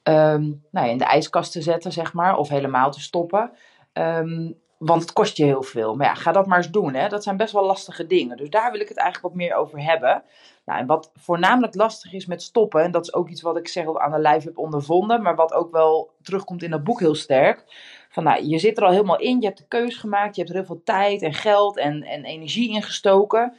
um, 0.04 0.64
nou 0.72 0.86
ja, 0.86 0.92
in 0.92 0.98
de 0.98 1.06
ijskast 1.06 1.52
te 1.52 1.62
zetten, 1.62 1.92
zeg 1.92 2.14
maar, 2.14 2.38
of 2.38 2.50
helemaal 2.50 2.92
te 2.92 3.02
stoppen? 3.02 3.52
Um, 3.94 4.62
want 4.78 5.02
het 5.02 5.14
kost 5.14 5.38
je 5.38 5.46
heel 5.46 5.64
veel. 5.64 5.96
Maar 5.96 6.08
ja, 6.08 6.14
ga 6.14 6.32
dat 6.32 6.48
maar 6.48 6.58
eens 6.58 6.72
doen. 6.72 6.94
Hè? 6.94 7.08
Dat 7.08 7.24
zijn 7.24 7.38
best 7.38 7.54
wel 7.54 7.66
lastige 7.66 8.08
dingen. 8.08 8.38
Dus 8.38 8.50
daar 8.50 8.72
wil 8.72 8.82
ik 8.82 8.88
het 8.88 8.98
eigenlijk 8.98 9.34
wat 9.34 9.44
meer 9.44 9.56
over 9.56 9.84
hebben. 9.84 10.24
Nou, 10.66 10.80
en 10.80 10.86
wat 10.86 11.12
voornamelijk 11.16 11.76
lastig 11.76 12.14
is 12.14 12.26
met 12.26 12.42
stoppen, 12.42 12.84
en 12.84 12.92
dat 12.92 13.04
is 13.04 13.14
ook 13.14 13.30
iets 13.30 13.42
wat 13.42 13.58
ik 13.58 13.68
zeg 13.68 13.96
aan 13.98 14.12
de 14.12 14.20
lijf 14.20 14.44
heb 14.44 14.58
ondervonden, 14.58 15.22
maar 15.22 15.36
wat 15.36 15.54
ook 15.54 15.72
wel 15.72 16.12
terugkomt 16.22 16.64
in 16.64 16.72
dat 16.72 16.84
boek 16.84 17.00
heel 17.00 17.16
sterk. 17.16 17.64
Van 18.10 18.24
nou, 18.24 18.46
je 18.46 18.60
zit 18.60 18.78
er 18.78 18.84
al 18.84 18.92
helemaal 18.92 19.20
in, 19.20 19.40
je 19.40 19.46
hebt 19.46 19.58
de 19.58 19.68
keus 19.68 19.96
gemaakt, 19.96 20.36
je 20.36 20.42
hebt 20.42 20.54
er 20.54 20.60
heel 20.60 20.68
veel 20.68 20.84
tijd 20.84 21.22
en 21.22 21.34
geld 21.34 21.78
en, 21.78 22.04
en 22.04 22.26
energie 22.26 22.74
in 22.74 22.84
gestoken. 22.84 23.54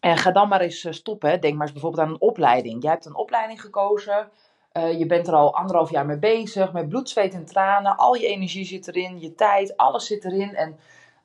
En 0.00 0.16
ga 0.16 0.30
dan 0.30 0.48
maar 0.48 0.60
eens 0.60 0.84
eh, 0.84 0.92
stoppen. 0.92 1.40
Denk 1.40 1.54
maar 1.54 1.62
eens 1.62 1.72
bijvoorbeeld 1.72 2.02
aan 2.02 2.12
een 2.12 2.20
opleiding. 2.20 2.82
Jij 2.82 2.92
hebt 2.92 3.06
een 3.06 3.16
opleiding 3.16 3.60
gekozen. 3.60 4.28
Uh, 4.76 4.98
je 4.98 5.06
bent 5.06 5.26
er 5.26 5.34
al 5.34 5.54
anderhalf 5.54 5.90
jaar 5.90 6.06
mee 6.06 6.18
bezig, 6.18 6.72
met 6.72 6.88
bloed, 6.88 7.08
zweet 7.08 7.34
en 7.34 7.44
tranen. 7.44 7.96
Al 7.96 8.14
je 8.14 8.26
energie 8.26 8.64
zit 8.64 8.88
erin, 8.88 9.20
je 9.20 9.34
tijd, 9.34 9.76
alles 9.76 10.06
zit 10.06 10.24
erin. 10.24 10.54
En 10.54 10.78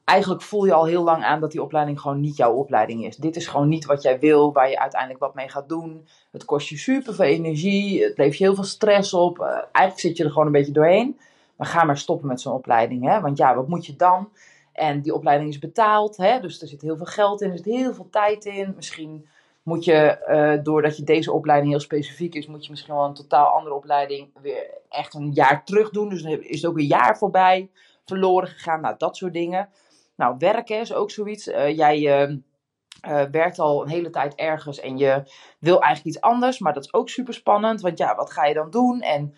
eigenlijk 0.05 0.41
voel 0.41 0.65
je 0.65 0.73
al 0.73 0.85
heel 0.85 1.03
lang 1.03 1.23
aan 1.23 1.39
dat 1.39 1.51
die 1.51 1.61
opleiding 1.61 1.99
gewoon 1.99 2.19
niet 2.19 2.37
jouw 2.37 2.53
opleiding 2.53 3.05
is. 3.05 3.15
Dit 3.15 3.35
is 3.35 3.47
gewoon 3.47 3.67
niet 3.67 3.85
wat 3.85 4.01
jij 4.01 4.19
wil, 4.19 4.53
waar 4.53 4.69
je 4.69 4.79
uiteindelijk 4.79 5.21
wat 5.21 5.35
mee 5.35 5.49
gaat 5.49 5.69
doen. 5.69 6.07
Het 6.31 6.45
kost 6.45 6.67
je 6.67 6.77
super 6.77 7.13
veel 7.13 7.25
energie, 7.25 8.03
het 8.03 8.17
levert 8.17 8.37
je 8.37 8.43
heel 8.43 8.55
veel 8.55 8.63
stress 8.63 9.13
op. 9.13 9.39
Uh, 9.39 9.47
eigenlijk 9.47 9.99
zit 9.99 10.17
je 10.17 10.23
er 10.23 10.29
gewoon 10.29 10.45
een 10.45 10.51
beetje 10.51 10.71
doorheen. 10.71 11.19
Maar 11.55 11.67
ga 11.67 11.83
maar 11.83 11.97
stoppen 11.97 12.27
met 12.27 12.41
zo'n 12.41 12.53
opleiding, 12.53 13.05
hè? 13.05 13.21
want 13.21 13.37
ja, 13.37 13.55
wat 13.55 13.67
moet 13.67 13.85
je 13.85 13.95
dan? 13.95 14.29
En 14.73 15.01
die 15.01 15.13
opleiding 15.13 15.49
is 15.49 15.59
betaald, 15.59 16.17
hè? 16.17 16.39
dus 16.39 16.61
er 16.61 16.67
zit 16.67 16.81
heel 16.81 16.97
veel 16.97 17.05
geld 17.05 17.41
in, 17.41 17.51
er 17.51 17.57
zit 17.57 17.65
heel 17.65 17.93
veel 17.93 18.09
tijd 18.09 18.45
in. 18.45 18.73
Misschien 18.75 19.27
moet 19.63 19.85
je, 19.85 20.25
uh, 20.29 20.63
doordat 20.63 20.97
je 20.97 21.03
deze 21.03 21.31
opleiding 21.31 21.71
heel 21.71 21.79
specifiek 21.79 22.35
is, 22.35 22.47
moet 22.47 22.63
je 22.63 22.71
misschien 22.71 22.93
wel 22.93 23.05
een 23.05 23.13
totaal 23.13 23.45
andere 23.45 23.75
opleiding 23.75 24.29
weer 24.41 24.69
echt 24.89 25.13
een 25.13 25.31
jaar 25.31 25.65
terug 25.65 25.89
doen. 25.89 26.09
Dus 26.09 26.21
dan 26.21 26.31
is 26.31 26.61
het 26.61 26.71
ook 26.71 26.77
een 26.77 26.85
jaar 26.85 27.17
voorbij, 27.17 27.69
verloren 28.05 28.47
gegaan. 28.47 28.81
Nou, 28.81 28.95
dat 28.97 29.17
soort 29.17 29.33
dingen. 29.33 29.69
Nou, 30.15 30.35
werken 30.37 30.79
is 30.79 30.93
ook 30.93 31.11
zoiets. 31.11 31.47
Uh, 31.47 31.77
jij 31.77 32.29
uh, 33.07 33.23
werkt 33.31 33.59
al 33.59 33.81
een 33.81 33.89
hele 33.89 34.09
tijd 34.09 34.35
ergens 34.35 34.79
en 34.79 34.97
je 34.97 35.23
wil 35.59 35.81
eigenlijk 35.81 36.15
iets 36.15 36.25
anders, 36.25 36.59
maar 36.59 36.73
dat 36.73 36.83
is 36.83 36.93
ook 36.93 37.09
super 37.09 37.33
spannend. 37.33 37.81
Want 37.81 37.97
ja, 37.97 38.15
wat 38.15 38.31
ga 38.31 38.45
je 38.45 38.53
dan 38.53 38.69
doen? 38.69 39.01
En 39.01 39.35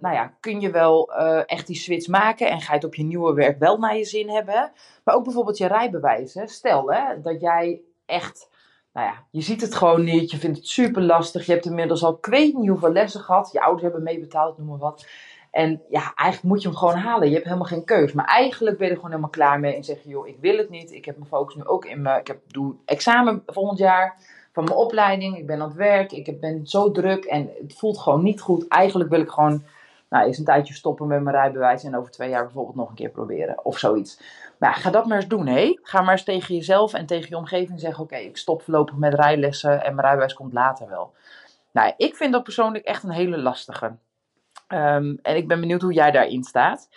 nou 0.00 0.14
ja, 0.14 0.32
kun 0.40 0.60
je 0.60 0.70
wel 0.70 1.12
echt 1.46 1.66
die 1.66 1.76
switch 1.76 2.06
maken 2.06 2.50
en 2.50 2.60
ga 2.60 2.72
je 2.72 2.78
het 2.78 2.86
op 2.86 2.94
je 2.94 3.04
nieuwe 3.04 3.34
werk 3.34 3.58
wel 3.58 3.78
naar 3.78 3.96
je 3.96 4.04
zin 4.04 4.30
hebben? 4.30 4.72
Maar 5.04 5.14
ook 5.14 5.24
bijvoorbeeld 5.24 5.58
je 5.58 5.66
rijbewijs. 5.66 6.34
Hè? 6.34 6.46
Stel 6.46 6.92
hè, 6.92 7.20
dat 7.20 7.40
jij 7.40 7.80
echt 8.06 8.48
nou 8.92 9.08
ja, 9.08 9.24
je 9.30 9.40
ziet 9.40 9.60
het 9.60 9.74
gewoon 9.74 10.04
niet. 10.04 10.30
Je 10.30 10.36
vindt 10.36 10.56
het 10.56 10.66
super 10.66 11.02
lastig. 11.02 11.46
Je 11.46 11.52
hebt 11.52 11.64
inmiddels 11.64 12.04
al 12.04 12.16
ik 12.16 12.26
weet 12.26 12.56
niet 12.56 12.68
hoeveel 12.68 12.92
lessen 12.92 13.20
gehad. 13.20 13.52
Je 13.52 13.60
ouders 13.60 13.82
hebben 13.82 14.02
meebetaald, 14.02 14.58
noem 14.58 14.66
maar 14.66 14.78
wat. 14.78 15.06
En 15.50 15.82
ja, 15.88 16.12
eigenlijk 16.14 16.42
moet 16.42 16.62
je 16.62 16.68
hem 16.68 16.76
gewoon 16.76 16.96
halen. 16.96 17.28
Je 17.28 17.34
hebt 17.34 17.46
helemaal 17.46 17.66
geen 17.66 17.84
keus. 17.84 18.12
Maar 18.12 18.24
eigenlijk 18.24 18.76
ben 18.76 18.86
je 18.86 18.92
er 18.92 18.98
gewoon 18.98 19.10
helemaal 19.10 19.34
klaar 19.34 19.60
mee. 19.60 19.74
En 19.74 19.84
zeg 19.84 20.02
je, 20.02 20.08
joh, 20.08 20.26
ik 20.26 20.36
wil 20.40 20.56
het 20.56 20.70
niet. 20.70 20.92
Ik 20.92 21.04
heb 21.04 21.16
mijn 21.16 21.28
focus 21.28 21.54
nu 21.54 21.64
ook 21.64 21.84
in 21.84 22.02
mijn... 22.02 22.20
Ik 22.20 22.26
heb, 22.26 22.40
doe 22.46 22.74
examen 22.84 23.42
volgend 23.46 23.78
jaar 23.78 24.16
van 24.56 24.64
mijn 24.64 24.76
opleiding. 24.76 25.36
Ik 25.36 25.46
ben 25.46 25.60
aan 25.60 25.68
het 25.68 25.76
werk. 25.76 26.12
Ik 26.12 26.40
ben 26.40 26.66
zo 26.66 26.90
druk. 26.90 27.24
En 27.24 27.50
het 27.62 27.74
voelt 27.78 27.98
gewoon 27.98 28.22
niet 28.22 28.40
goed. 28.40 28.68
Eigenlijk 28.68 29.10
wil 29.10 29.20
ik 29.20 29.30
gewoon... 29.30 29.64
Nou, 30.08 30.26
eens 30.26 30.38
een 30.38 30.44
tijdje 30.44 30.74
stoppen 30.74 31.06
met 31.06 31.22
mijn 31.22 31.36
rijbewijs. 31.36 31.84
En 31.84 31.96
over 31.96 32.10
twee 32.10 32.28
jaar 32.28 32.44
bijvoorbeeld 32.44 32.76
nog 32.76 32.88
een 32.88 32.94
keer 32.94 33.10
proberen. 33.10 33.64
Of 33.64 33.78
zoiets. 33.78 34.20
Maar 34.58 34.74
ga 34.74 34.90
dat 34.90 35.06
maar 35.06 35.16
eens 35.16 35.28
doen, 35.28 35.46
hé. 35.46 35.78
Ga 35.82 36.02
maar 36.02 36.12
eens 36.12 36.24
tegen 36.24 36.54
jezelf 36.54 36.94
en 36.94 37.06
tegen 37.06 37.28
je 37.28 37.36
omgeving 37.36 37.80
zeggen: 37.80 38.04
Oké, 38.04 38.16
ik 38.16 38.36
stop 38.36 38.62
voorlopig 38.62 38.96
met 38.96 39.14
rijlessen 39.14 39.84
en 39.84 39.94
mijn 39.94 40.06
rijbewijs 40.06 40.34
komt 40.34 40.52
later 40.52 40.88
wel. 40.88 41.14
Nou, 41.72 41.92
ik 41.96 42.16
vind 42.16 42.32
dat 42.32 42.42
persoonlijk 42.42 42.84
echt 42.84 43.02
een 43.02 43.10
hele 43.10 43.38
lastige. 43.38 43.86
Um, 44.68 45.18
en 45.22 45.36
ik 45.36 45.48
ben 45.48 45.60
benieuwd 45.60 45.82
hoe 45.82 45.92
jij 45.92 46.10
daarin 46.10 46.44
staat. 46.44 46.88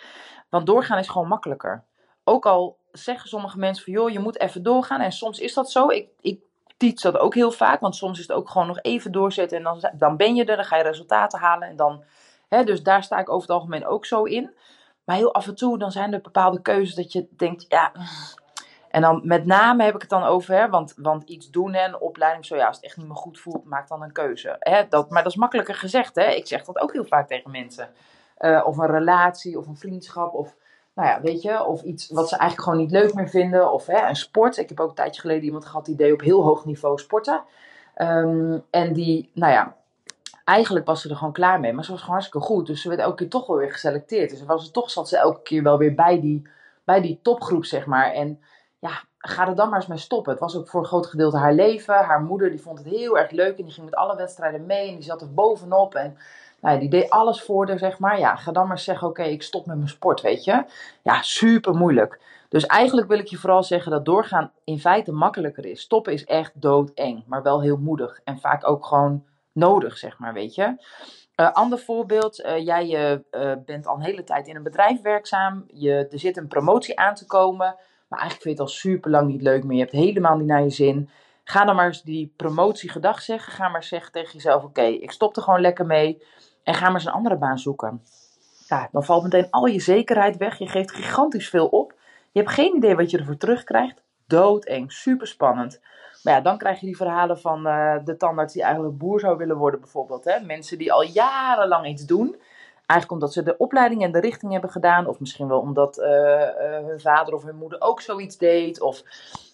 Want 0.48 0.66
doorgaan 0.66 0.98
is 0.98 1.08
gewoon 1.08 1.28
makkelijker. 1.28 1.84
Ook 2.24 2.46
al 2.46 2.78
zeggen 2.92 3.28
sommige 3.28 3.58
mensen 3.58 3.84
van 3.84 3.92
joh, 3.92 4.10
je 4.10 4.18
moet 4.18 4.40
even 4.40 4.62
doorgaan. 4.62 5.00
En 5.00 5.12
soms 5.12 5.38
is 5.38 5.54
dat 5.54 5.70
zo. 5.70 5.88
Ik, 5.88 6.08
ik 6.20 6.40
teach 6.80 7.00
dat 7.00 7.18
ook 7.18 7.34
heel 7.34 7.50
vaak. 7.50 7.80
Want 7.80 7.96
soms 7.96 8.18
is 8.18 8.26
het 8.26 8.36
ook 8.36 8.50
gewoon 8.50 8.66
nog 8.66 8.78
even 8.82 9.12
doorzetten. 9.12 9.58
En 9.58 9.64
dan, 9.64 9.90
dan 9.92 10.16
ben 10.16 10.34
je 10.34 10.44
er, 10.44 10.56
dan 10.56 10.64
ga 10.64 10.76
je 10.76 10.82
resultaten 10.82 11.38
halen. 11.38 11.68
En 11.68 11.76
dan, 11.76 12.04
hè, 12.48 12.64
dus 12.64 12.82
daar 12.82 13.02
sta 13.02 13.18
ik 13.18 13.28
over 13.28 13.48
het 13.48 13.56
algemeen 13.56 13.86
ook 13.86 14.06
zo 14.06 14.22
in. 14.24 14.54
Maar 15.04 15.16
heel 15.16 15.34
af 15.34 15.46
en 15.46 15.54
toe 15.54 15.78
dan 15.78 15.92
zijn 15.92 16.12
er 16.12 16.20
bepaalde 16.20 16.62
keuzes 16.62 16.94
dat 16.94 17.12
je 17.12 17.26
denkt, 17.36 17.64
ja. 17.68 17.92
En 18.90 19.00
dan 19.00 19.20
met 19.24 19.46
name 19.46 19.84
heb 19.84 19.94
ik 19.94 20.00
het 20.00 20.10
dan 20.10 20.22
over, 20.22 20.54
hè, 20.54 20.68
want, 20.68 20.94
want 20.96 21.22
iets 21.22 21.50
doen 21.50 21.74
en 21.74 22.00
opleiding, 22.00 22.46
zo 22.46 22.56
ja, 22.56 22.66
als 22.66 22.76
het 22.76 22.84
echt 22.84 22.96
niet 22.96 23.06
meer 23.06 23.16
goed 23.16 23.40
voelt, 23.40 23.64
maak 23.64 23.88
dan 23.88 24.02
een 24.02 24.12
keuze. 24.12 24.56
Hè, 24.58 24.88
dat, 24.88 25.10
maar 25.10 25.22
dat 25.22 25.32
is 25.32 25.38
makkelijker 25.38 25.74
gezegd, 25.74 26.14
hè. 26.14 26.26
Ik 26.30 26.46
zeg 26.46 26.64
dat 26.64 26.80
ook 26.80 26.92
heel 26.92 27.04
vaak 27.04 27.28
tegen 27.28 27.50
mensen. 27.50 27.88
Uh, 28.38 28.62
of 28.66 28.76
een 28.76 28.90
relatie, 28.90 29.58
of 29.58 29.66
een 29.66 29.76
vriendschap, 29.76 30.34
of 30.34 30.56
nou 31.00 31.12
ja, 31.12 31.20
weet 31.20 31.42
je, 31.42 31.64
of 31.64 31.82
iets 31.82 32.08
wat 32.08 32.28
ze 32.28 32.36
eigenlijk 32.36 32.68
gewoon 32.68 32.84
niet 32.84 32.90
leuk 32.90 33.14
meer 33.14 33.28
vinden. 33.28 33.72
Of 33.72 33.86
hè, 33.86 34.08
een 34.08 34.16
sport. 34.16 34.56
Ik 34.56 34.68
heb 34.68 34.80
ook 34.80 34.88
een 34.88 34.94
tijdje 34.94 35.20
geleden 35.20 35.44
iemand 35.44 35.64
gehad 35.64 35.84
die 35.84 35.96
deed 35.96 36.12
op 36.12 36.20
heel 36.20 36.42
hoog 36.42 36.64
niveau 36.64 36.98
sporten. 36.98 37.42
Ehm, 37.94 38.58
en 38.70 38.92
die, 38.92 39.30
nou 39.34 39.52
ja, 39.52 39.76
eigenlijk 40.44 40.86
was 40.86 41.02
ze 41.02 41.08
er 41.08 41.16
gewoon 41.16 41.32
klaar 41.32 41.60
mee. 41.60 41.72
Maar 41.72 41.84
ze 41.84 41.90
was 41.90 42.00
gewoon 42.00 42.14
hartstikke 42.14 42.46
goed. 42.46 42.66
Dus 42.66 42.82
ze 42.82 42.88
werd 42.88 43.00
elke 43.00 43.16
keer 43.16 43.28
toch 43.28 43.46
wel 43.46 43.56
weer 43.56 43.72
geselecteerd. 43.72 44.30
Dus 44.30 44.44
was, 44.44 44.70
toch 44.70 44.90
zat 44.90 45.08
ze 45.08 45.16
elke 45.16 45.42
keer 45.42 45.62
wel 45.62 45.78
weer 45.78 45.94
bij 45.94 46.20
die, 46.20 46.48
bij 46.84 47.00
die 47.00 47.18
topgroep, 47.22 47.64
zeg 47.64 47.86
maar. 47.86 48.12
En 48.12 48.40
ja, 48.78 49.02
ga 49.18 49.48
er 49.48 49.54
dan 49.54 49.68
maar 49.68 49.78
eens 49.78 49.88
mee 49.88 49.98
stoppen. 49.98 50.32
Het 50.32 50.40
was 50.40 50.56
ook 50.56 50.68
voor 50.68 50.80
een 50.80 50.86
groot 50.86 51.06
gedeelte 51.06 51.36
haar 51.36 51.54
leven. 51.54 51.94
Haar 51.94 52.22
moeder 52.22 52.50
die 52.50 52.62
vond 52.62 52.78
het 52.78 52.86
heel 52.86 53.18
erg 53.18 53.30
leuk. 53.30 53.58
En 53.58 53.64
die 53.64 53.72
ging 53.72 53.86
met 53.86 53.94
alle 53.94 54.16
wedstrijden 54.16 54.66
mee. 54.66 54.88
En 54.88 54.94
die 54.94 55.04
zat 55.04 55.20
er 55.20 55.34
bovenop. 55.34 55.94
En 55.94 56.16
nou 56.60 56.74
ja, 56.74 56.80
die 56.80 56.90
deed 56.90 57.10
alles 57.10 57.42
voor 57.42 57.68
haar, 57.68 57.78
zeg 57.78 57.98
maar. 57.98 58.18
Ja, 58.18 58.36
ga 58.36 58.52
dan 58.52 58.66
maar 58.66 58.78
zeggen, 58.78 59.08
oké, 59.08 59.22
ik 59.22 59.42
stop 59.42 59.66
met 59.66 59.76
mijn 59.76 59.88
sport, 59.88 60.20
weet 60.20 60.44
je. 60.44 60.64
Ja, 61.02 61.22
super 61.22 61.74
moeilijk. 61.74 62.20
Dus 62.48 62.66
eigenlijk 62.66 63.08
wil 63.08 63.18
ik 63.18 63.26
je 63.26 63.36
vooral 63.36 63.62
zeggen 63.62 63.90
dat 63.90 64.04
doorgaan 64.04 64.52
in 64.64 64.80
feite 64.80 65.12
makkelijker 65.12 65.66
is. 65.66 65.80
Stoppen 65.80 66.12
is 66.12 66.24
echt 66.24 66.52
doodeng, 66.54 67.22
maar 67.26 67.42
wel 67.42 67.62
heel 67.62 67.76
moedig. 67.76 68.20
En 68.24 68.38
vaak 68.38 68.68
ook 68.68 68.86
gewoon 68.86 69.24
nodig, 69.52 69.98
zeg 69.98 70.18
maar, 70.18 70.32
weet 70.32 70.54
je. 70.54 70.74
Uh, 71.36 71.52
ander 71.52 71.78
voorbeeld, 71.78 72.40
uh, 72.40 72.64
jij 72.64 73.20
uh, 73.32 73.52
bent 73.64 73.86
al 73.86 73.96
een 73.96 74.02
hele 74.02 74.24
tijd 74.24 74.48
in 74.48 74.56
een 74.56 74.62
bedrijf 74.62 75.02
werkzaam. 75.02 75.64
Je, 75.72 76.08
er 76.10 76.18
zit 76.18 76.36
een 76.36 76.48
promotie 76.48 76.98
aan 76.98 77.14
te 77.14 77.26
komen, 77.26 77.76
maar 78.08 78.18
eigenlijk 78.18 78.42
vind 78.42 78.56
je 78.56 78.62
het 78.62 78.72
al 78.72 78.78
super 78.78 79.10
lang 79.10 79.28
niet 79.28 79.42
leuk 79.42 79.64
meer. 79.64 79.76
Je 79.76 79.82
hebt 79.82 79.94
helemaal 79.94 80.36
niet 80.36 80.46
naar 80.46 80.62
je 80.62 80.70
zin. 80.70 81.10
Ga 81.44 81.64
dan 81.64 81.76
maar 81.76 81.86
eens 81.86 82.02
die 82.02 82.32
promotie 82.36 82.90
gedag 82.90 83.22
zeggen. 83.22 83.52
Ga 83.52 83.68
maar 83.68 83.84
zeggen 83.84 84.12
tegen 84.12 84.32
jezelf, 84.32 84.64
oké, 84.64 84.82
ik 84.82 85.10
stop 85.10 85.36
er 85.36 85.42
gewoon 85.42 85.60
lekker 85.60 85.86
mee. 85.86 86.22
En 86.62 86.74
ga 86.74 86.84
maar 86.84 86.94
eens 86.94 87.04
een 87.04 87.12
andere 87.12 87.36
baan 87.36 87.58
zoeken. 87.58 88.02
Ja, 88.68 88.88
dan 88.92 89.04
valt 89.04 89.22
meteen 89.22 89.50
al 89.50 89.66
je 89.66 89.80
zekerheid 89.80 90.36
weg. 90.36 90.58
Je 90.58 90.68
geeft 90.68 90.92
gigantisch 90.92 91.48
veel 91.48 91.66
op. 91.66 91.94
Je 92.32 92.40
hebt 92.40 92.52
geen 92.52 92.76
idee 92.76 92.96
wat 92.96 93.10
je 93.10 93.18
ervoor 93.18 93.36
terugkrijgt. 93.36 94.02
Doodeng, 94.26 94.92
super 94.92 95.26
spannend. 95.26 95.80
Maar 96.22 96.34
ja, 96.34 96.40
dan 96.40 96.58
krijg 96.58 96.80
je 96.80 96.86
die 96.86 96.96
verhalen 96.96 97.38
van 97.38 97.66
uh, 97.66 97.94
de 98.04 98.16
tandarts 98.16 98.52
die 98.52 98.62
eigenlijk 98.62 98.98
boer 98.98 99.20
zou 99.20 99.36
willen 99.36 99.56
worden 99.56 99.80
bijvoorbeeld. 99.80 100.24
Hè? 100.24 100.40
Mensen 100.40 100.78
die 100.78 100.92
al 100.92 101.02
jarenlang 101.02 101.86
iets 101.86 102.06
doen. 102.06 102.36
Eigenlijk 102.86 103.10
omdat 103.10 103.32
ze 103.32 103.42
de 103.42 103.56
opleiding 103.56 104.02
en 104.02 104.12
de 104.12 104.20
richting 104.20 104.52
hebben 104.52 104.70
gedaan. 104.70 105.06
Of 105.06 105.20
misschien 105.20 105.48
wel 105.48 105.60
omdat 105.60 105.98
uh, 105.98 106.06
uh, 106.06 106.86
hun 106.86 107.00
vader 107.00 107.34
of 107.34 107.42
hun 107.42 107.56
moeder 107.56 107.80
ook 107.80 108.00
zoiets 108.00 108.38
deed. 108.38 108.80
Of 108.80 109.02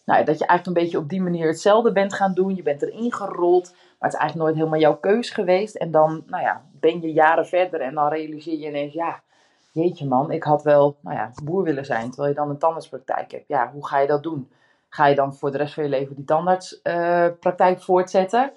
nou, 0.06 0.24
dat 0.24 0.38
je 0.38 0.46
eigenlijk 0.46 0.66
een 0.66 0.84
beetje 0.84 0.98
op 0.98 1.08
die 1.08 1.22
manier 1.22 1.46
hetzelfde 1.46 1.92
bent 1.92 2.14
gaan 2.14 2.32
doen. 2.32 2.54
Je 2.54 2.62
bent 2.62 2.82
erin 2.82 3.12
gerold. 3.12 3.70
Maar 3.70 4.10
het 4.10 4.12
is 4.12 4.18
eigenlijk 4.18 4.34
nooit 4.36 4.54
helemaal 4.54 4.80
jouw 4.80 4.96
keus 4.96 5.30
geweest. 5.30 5.74
En 5.74 5.90
dan 5.90 6.22
nou 6.26 6.42
ja, 6.42 6.62
ben 6.80 7.00
je 7.00 7.12
jaren 7.12 7.46
verder 7.46 7.80
en 7.80 7.94
dan 7.94 8.08
realiseer 8.08 8.58
je 8.58 8.66
ineens... 8.66 8.92
Ja, 8.92 9.20
jeetje 9.72 10.06
man, 10.06 10.30
ik 10.30 10.42
had 10.42 10.62
wel 10.62 10.96
nou 11.00 11.16
ja, 11.16 11.30
boer 11.44 11.62
willen 11.62 11.84
zijn. 11.84 12.08
Terwijl 12.08 12.28
je 12.28 12.34
dan 12.34 12.50
een 12.50 12.58
tandartspraktijk 12.58 13.30
hebt. 13.30 13.48
Ja, 13.48 13.70
hoe 13.72 13.86
ga 13.86 13.98
je 13.98 14.06
dat 14.06 14.22
doen? 14.22 14.50
Ga 14.88 15.06
je 15.06 15.14
dan 15.14 15.34
voor 15.34 15.50
de 15.50 15.58
rest 15.58 15.74
van 15.74 15.82
je 15.82 15.88
leven 15.88 16.16
die 16.16 16.24
tandartspraktijk 16.24 17.82
voortzetten? 17.82 18.52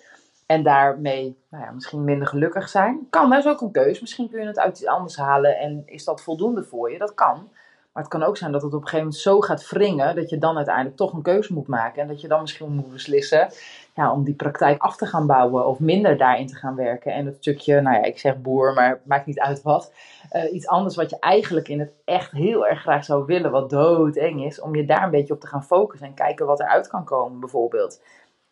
En 0.45 0.63
daarmee 0.63 1.37
nou 1.49 1.63
ja, 1.63 1.71
misschien 1.71 2.03
minder 2.03 2.27
gelukkig 2.27 2.69
zijn? 2.69 3.07
Kan, 3.09 3.29
dat 3.29 3.39
is 3.39 3.51
ook 3.51 3.61
een 3.61 3.71
keus. 3.71 4.01
Misschien 4.01 4.29
kun 4.29 4.39
je 4.41 4.47
het 4.47 4.59
uit 4.59 4.79
iets 4.79 4.87
anders 4.87 5.17
halen 5.17 5.57
en 5.57 5.83
is 5.85 6.03
dat 6.03 6.21
voldoende 6.21 6.63
voor 6.63 6.91
je? 6.91 6.97
Dat 6.97 7.13
kan. 7.13 7.49
Maar 7.93 8.03
het 8.03 8.11
kan 8.11 8.23
ook 8.23 8.37
zijn 8.37 8.51
dat 8.51 8.61
het 8.61 8.73
op 8.73 8.81
een 8.81 8.87
gegeven 8.87 9.05
moment 9.05 9.21
zo 9.23 9.39
gaat 9.39 9.69
wringen 9.69 10.15
dat 10.15 10.29
je 10.29 10.37
dan 10.37 10.55
uiteindelijk 10.55 10.95
toch 10.95 11.13
een 11.13 11.21
keuze 11.21 11.53
moet 11.53 11.67
maken. 11.67 12.01
En 12.01 12.07
dat 12.07 12.21
je 12.21 12.27
dan 12.27 12.41
misschien 12.41 12.75
moet 12.75 12.91
beslissen 12.91 13.51
ja, 13.95 14.11
om 14.11 14.23
die 14.23 14.33
praktijk 14.33 14.81
af 14.81 14.95
te 14.95 15.05
gaan 15.05 15.27
bouwen 15.27 15.65
of 15.65 15.79
minder 15.79 16.17
daarin 16.17 16.47
te 16.47 16.55
gaan 16.55 16.75
werken. 16.75 17.13
En 17.13 17.25
het 17.25 17.35
stukje, 17.35 17.81
nou 17.81 17.95
ja, 17.95 18.03
ik 18.03 18.19
zeg 18.19 18.41
boer, 18.41 18.73
maar 18.73 19.01
maakt 19.03 19.25
niet 19.25 19.39
uit 19.39 19.61
wat. 19.61 19.93
Uh, 20.31 20.53
iets 20.53 20.67
anders 20.67 20.95
wat 20.95 21.09
je 21.09 21.19
eigenlijk 21.19 21.67
in 21.67 21.79
het 21.79 21.93
echt 22.05 22.31
heel 22.31 22.67
erg 22.67 22.81
graag 22.81 23.05
zou 23.05 23.25
willen, 23.25 23.51
wat 23.51 23.69
doodeng 23.69 24.45
is, 24.45 24.61
om 24.61 24.75
je 24.75 24.85
daar 24.85 25.03
een 25.03 25.11
beetje 25.11 25.33
op 25.33 25.39
te 25.39 25.47
gaan 25.47 25.63
focussen 25.63 26.07
en 26.07 26.13
kijken 26.13 26.45
wat 26.45 26.59
eruit 26.59 26.87
kan 26.87 27.03
komen, 27.03 27.39
bijvoorbeeld. 27.39 28.01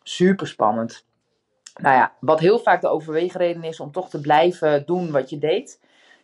Super 0.02 0.46
spannend. 0.46 1.06
Nou 1.80 1.94
ja, 1.94 2.12
wat 2.20 2.40
heel 2.40 2.58
vaak 2.58 2.80
de 2.80 2.88
overweegreden 2.88 3.64
is 3.64 3.80
om 3.80 3.92
toch 3.92 4.08
te 4.08 4.20
blijven 4.20 4.86
doen 4.86 5.10
wat 5.10 5.30
je 5.30 5.38
deed 5.38 5.78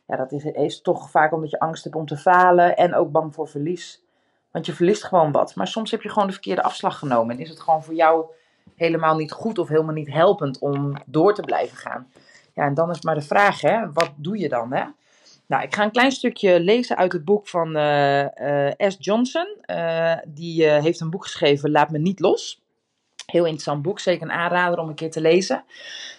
ja, 0.07 0.17
dat 0.17 0.33
is, 0.33 0.45
is 0.45 0.81
toch 0.81 1.11
vaak 1.11 1.33
omdat 1.33 1.51
je 1.51 1.61
angst 1.61 1.85
hebt 1.85 1.97
om 1.97 2.07
te 2.07 2.17
falen 2.17 2.77
en 2.77 2.95
ook 2.95 3.13
bang 3.13 3.35
voor 3.35 3.49
verlies. 3.49 4.03
Want 4.51 4.67
je 4.67 4.73
verliest 4.73 5.05
gewoon 5.05 5.33
wat. 5.33 5.55
Maar 5.55 5.67
soms 5.67 5.91
heb 5.91 6.03
je 6.03 6.09
gewoon 6.09 6.27
de 6.27 6.33
verkeerde 6.33 6.63
afslag 6.63 6.99
genomen. 6.99 7.35
En 7.35 7.43
is 7.43 7.49
het 7.49 7.61
gewoon 7.61 7.85
voor 7.85 7.95
jou 7.95 8.27
helemaal 8.77 9.17
niet 9.17 9.33
goed 9.33 9.59
of 9.59 9.69
helemaal 9.69 9.95
niet 9.95 10.13
helpend 10.13 10.59
om 10.59 10.93
door 11.07 11.35
te 11.35 11.43
blijven 11.43 11.77
gaan. 11.77 12.11
Ja, 12.53 12.65
en 12.65 12.75
dan 12.75 12.91
is 12.91 13.03
maar 13.03 13.15
de 13.15 13.21
vraag, 13.21 13.61
hè, 13.61 13.93
wat 13.93 14.13
doe 14.17 14.39
je 14.39 14.49
dan? 14.49 14.73
Hè? 14.73 14.85
Nou, 15.47 15.63
ik 15.63 15.75
ga 15.75 15.85
een 15.85 15.91
klein 15.91 16.13
stukje 16.13 16.61
lezen 16.61 16.97
uit 16.97 17.13
het 17.13 17.25
boek 17.25 17.49
van 17.49 17.77
uh, 17.77 18.21
uh, 18.21 18.71
S. 18.79 18.97
Johnson. 18.99 19.57
Uh, 19.67 20.17
die 20.27 20.65
heeft 20.65 21.01
een 21.01 21.11
boek 21.11 21.23
geschreven, 21.23 21.71
Laat 21.71 21.91
me 21.91 21.99
niet 21.99 22.21
los. 22.21 22.64
Heel 23.27 23.45
interessant 23.45 23.83
boek, 23.83 24.01
zeker 24.01 24.23
een 24.23 24.33
aanrader 24.33 24.79
om 24.79 24.89
een 24.89 24.95
keer 24.95 25.11
te 25.11 25.21
lezen. 25.21 25.65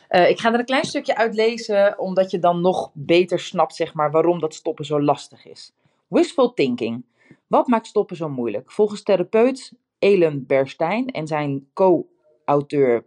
Uh, 0.09 0.29
ik 0.29 0.39
ga 0.39 0.53
er 0.53 0.59
een 0.59 0.65
klein 0.65 0.85
stukje 0.85 1.15
uit 1.15 1.35
lezen, 1.35 1.99
omdat 1.99 2.31
je 2.31 2.39
dan 2.39 2.61
nog 2.61 2.91
beter 2.93 3.39
snapt 3.39 3.75
zeg 3.75 3.93
maar, 3.93 4.11
waarom 4.11 4.39
dat 4.39 4.53
stoppen 4.53 4.85
zo 4.85 5.01
lastig 5.01 5.45
is. 5.45 5.73
Wishful 6.07 6.53
thinking. 6.53 7.05
Wat 7.47 7.67
maakt 7.67 7.87
stoppen 7.87 8.15
zo 8.15 8.29
moeilijk? 8.29 8.71
Volgens 8.71 9.03
therapeut 9.03 9.73
Elen 9.99 10.45
Berstein 10.45 11.07
en 11.07 11.27
zijn 11.27 11.67
co-auteur 11.73 13.03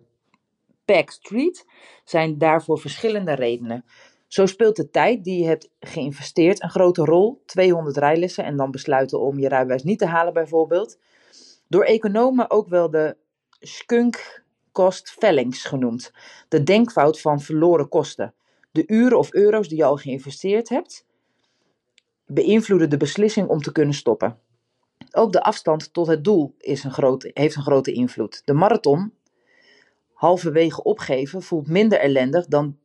Pack 0.85 1.11
Street 1.11 1.67
zijn 2.05 2.39
daarvoor 2.39 2.79
verschillende 2.79 3.33
redenen. 3.33 3.85
Zo 4.27 4.47
speelt 4.47 4.77
de 4.77 4.91
tijd 4.91 5.25
die 5.25 5.43
je 5.43 5.47
hebt 5.47 5.71
geïnvesteerd 5.81 6.63
een 6.63 6.71
grote 6.71 7.05
rol. 7.05 7.43
200 7.47 7.97
rijlessen 7.97 8.45
en 8.45 8.57
dan 8.57 8.71
besluiten 8.71 9.21
om 9.21 9.39
je 9.39 9.49
rijbewijs 9.49 9.83
niet 9.83 9.99
te 9.99 10.07
halen 10.07 10.33
bijvoorbeeld. 10.33 10.99
Door 11.69 11.85
economen 11.85 12.51
ook 12.51 12.69
wel 12.69 12.91
de 12.91 13.17
skunk 13.61 14.45
cost 14.73 15.11
fellings 15.11 15.65
genoemd. 15.65 16.13
De 16.49 16.63
denkfout 16.63 17.21
van 17.21 17.41
verloren 17.41 17.89
kosten. 17.89 18.35
De 18.71 18.85
uren 18.87 19.19
of 19.19 19.33
euro's 19.33 19.69
die 19.69 19.79
je 19.79 19.85
al 19.85 19.97
geïnvesteerd 19.97 20.69
hebt, 20.69 21.07
beïnvloeden 22.27 22.91
de 22.91 22.97
beslissing 22.97 23.49
om 23.49 23.63
te 23.63 23.73
kunnen 23.73 23.95
stoppen. 23.95 24.39
Ook 25.11 25.33
de 25.33 25.43
afstand 25.43 25.93
tot 25.93 26.07
het 26.07 26.25
doel 26.25 26.55
is 26.59 26.85
een 26.85 27.21
heeft 27.33 27.57
een 27.57 27.63
grote 27.63 27.93
invloed. 27.93 28.43
De 28.45 28.53
marathon, 28.53 29.13
halverwege 30.13 30.83
opgeven, 30.83 31.43
voelt 31.43 31.69
minder 31.69 31.99
ellendig 31.99 32.47
dan 32.47 32.79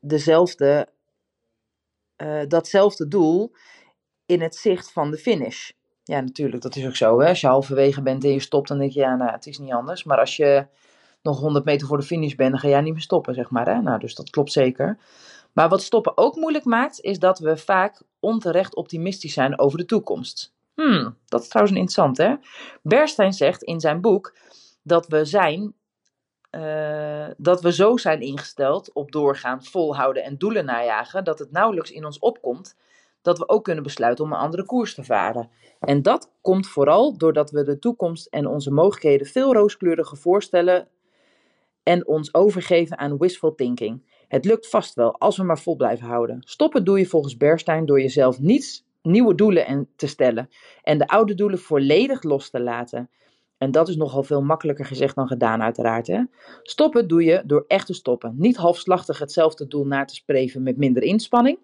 dezelfde, 0.00 0.88
uh, 2.16 2.42
datzelfde 2.48 3.08
doel 3.08 3.52
in 4.26 4.40
het 4.40 4.56
zicht 4.56 4.92
van 4.92 5.10
de 5.10 5.16
finish. 5.16 5.70
Ja, 6.04 6.20
natuurlijk, 6.20 6.62
dat 6.62 6.76
is 6.76 6.86
ook 6.86 6.96
zo. 6.96 7.20
Hè? 7.20 7.28
Als 7.28 7.40
je 7.40 7.46
halverwege 7.46 8.02
bent 8.02 8.24
en 8.24 8.30
je 8.30 8.40
stopt, 8.40 8.68
dan 8.68 8.78
denk 8.78 8.92
je, 8.92 9.00
ja, 9.00 9.16
nou, 9.16 9.30
het 9.30 9.46
is 9.46 9.58
niet 9.58 9.72
anders. 9.72 10.04
Maar 10.04 10.18
als 10.18 10.36
je 10.36 10.66
nog 11.22 11.40
100 11.40 11.64
meter 11.64 11.86
voor 11.86 11.96
de 11.96 12.04
finish 12.04 12.34
bent, 12.34 12.50
dan 12.50 12.60
ga 12.60 12.68
jij 12.68 12.80
niet 12.80 12.92
meer 12.92 13.02
stoppen, 13.02 13.34
zeg 13.34 13.50
maar. 13.50 13.66
Hè? 13.66 13.80
Nou, 13.80 13.98
dus 13.98 14.14
dat 14.14 14.30
klopt 14.30 14.52
zeker. 14.52 14.98
Maar 15.52 15.68
wat 15.68 15.82
stoppen 15.82 16.16
ook 16.16 16.36
moeilijk 16.36 16.64
maakt, 16.64 17.00
is 17.00 17.18
dat 17.18 17.38
we 17.38 17.56
vaak 17.56 18.02
onterecht 18.20 18.74
optimistisch 18.74 19.32
zijn 19.32 19.58
over 19.58 19.78
de 19.78 19.84
toekomst. 19.84 20.52
Hmm, 20.74 21.16
dat 21.26 21.42
is 21.42 21.48
trouwens 21.48 21.76
interessant, 21.76 22.16
hè? 22.16 22.34
Bernstein 22.82 23.32
zegt 23.32 23.62
in 23.62 23.80
zijn 23.80 24.00
boek 24.00 24.36
dat 24.82 25.06
we 25.06 25.24
zijn, 25.24 25.74
uh, 26.50 27.26
dat 27.36 27.60
we 27.60 27.72
zo 27.72 27.96
zijn 27.96 28.20
ingesteld 28.20 28.92
op 28.92 29.12
doorgaan, 29.12 29.64
volhouden 29.64 30.24
en 30.24 30.38
doelen 30.38 30.64
najagen, 30.64 31.24
dat 31.24 31.38
het 31.38 31.50
nauwelijks 31.50 31.90
in 31.90 32.04
ons 32.04 32.18
opkomt 32.18 32.76
dat 33.24 33.38
we 33.38 33.48
ook 33.48 33.64
kunnen 33.64 33.82
besluiten 33.82 34.24
om 34.24 34.32
een 34.32 34.38
andere 34.38 34.64
koers 34.64 34.94
te 34.94 35.04
varen. 35.04 35.50
En 35.80 36.02
dat 36.02 36.32
komt 36.40 36.66
vooral 36.66 37.16
doordat 37.16 37.50
we 37.50 37.62
de 37.62 37.78
toekomst 37.78 38.26
en 38.26 38.46
onze 38.46 38.70
mogelijkheden 38.70 39.26
veel 39.26 39.52
rooskleuriger 39.52 40.16
voorstellen 40.16 40.88
en 41.82 42.06
ons 42.06 42.34
overgeven 42.34 42.98
aan 42.98 43.18
wishful 43.18 43.54
thinking. 43.54 44.02
Het 44.28 44.44
lukt 44.44 44.68
vast 44.68 44.94
wel 44.94 45.18
als 45.18 45.36
we 45.36 45.42
maar 45.42 45.58
vol 45.58 45.76
blijven 45.76 46.06
houden. 46.06 46.38
Stoppen 46.40 46.84
doe 46.84 46.98
je 46.98 47.06
volgens 47.06 47.36
Berstein 47.36 47.86
door 47.86 48.00
jezelf 48.00 48.40
niets 48.40 48.84
nieuwe 49.02 49.34
doelen 49.34 49.88
te 49.96 50.06
stellen 50.06 50.48
en 50.82 50.98
de 50.98 51.08
oude 51.08 51.34
doelen 51.34 51.58
volledig 51.58 52.22
los 52.22 52.50
te 52.50 52.60
laten. 52.60 53.10
En 53.58 53.70
dat 53.70 53.88
is 53.88 53.96
nogal 53.96 54.22
veel 54.22 54.42
makkelijker 54.42 54.84
gezegd 54.84 55.14
dan 55.14 55.26
gedaan, 55.26 55.62
uiteraard. 55.62 56.06
Hè? 56.06 56.22
Stoppen 56.62 57.08
doe 57.08 57.24
je 57.24 57.42
door 57.46 57.64
echt 57.66 57.86
te 57.86 57.94
stoppen. 57.94 58.34
Niet 58.36 58.56
halfslachtig 58.56 59.18
hetzelfde 59.18 59.66
doel 59.66 59.86
na 59.86 60.04
te 60.04 60.14
streven 60.14 60.62
met 60.62 60.76
minder 60.76 61.02
inspanning, 61.02 61.58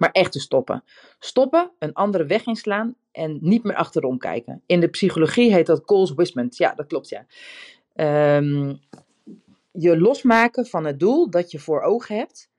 maar 0.00 0.10
echt 0.10 0.32
te 0.32 0.40
stoppen. 0.40 0.84
Stoppen, 1.18 1.70
een 1.78 1.92
andere 1.92 2.24
weg 2.26 2.46
inslaan 2.46 2.94
en 3.12 3.38
niet 3.40 3.62
meer 3.62 3.74
achterom 3.74 4.18
kijken. 4.18 4.62
In 4.66 4.80
de 4.80 4.88
psychologie 4.88 5.52
heet 5.52 5.66
dat 5.66 5.84
Coles 5.84 6.14
Wisment. 6.14 6.56
Ja, 6.56 6.74
dat 6.74 6.86
klopt, 6.86 7.08
ja. 7.08 7.26
Um, 8.36 8.80
je 9.72 9.98
losmaken 9.98 10.66
van 10.66 10.84
het 10.84 10.98
doel 10.98 11.30
dat 11.30 11.50
je 11.50 11.58
voor 11.58 11.80
ogen 11.80 12.16
hebt, 12.16 12.50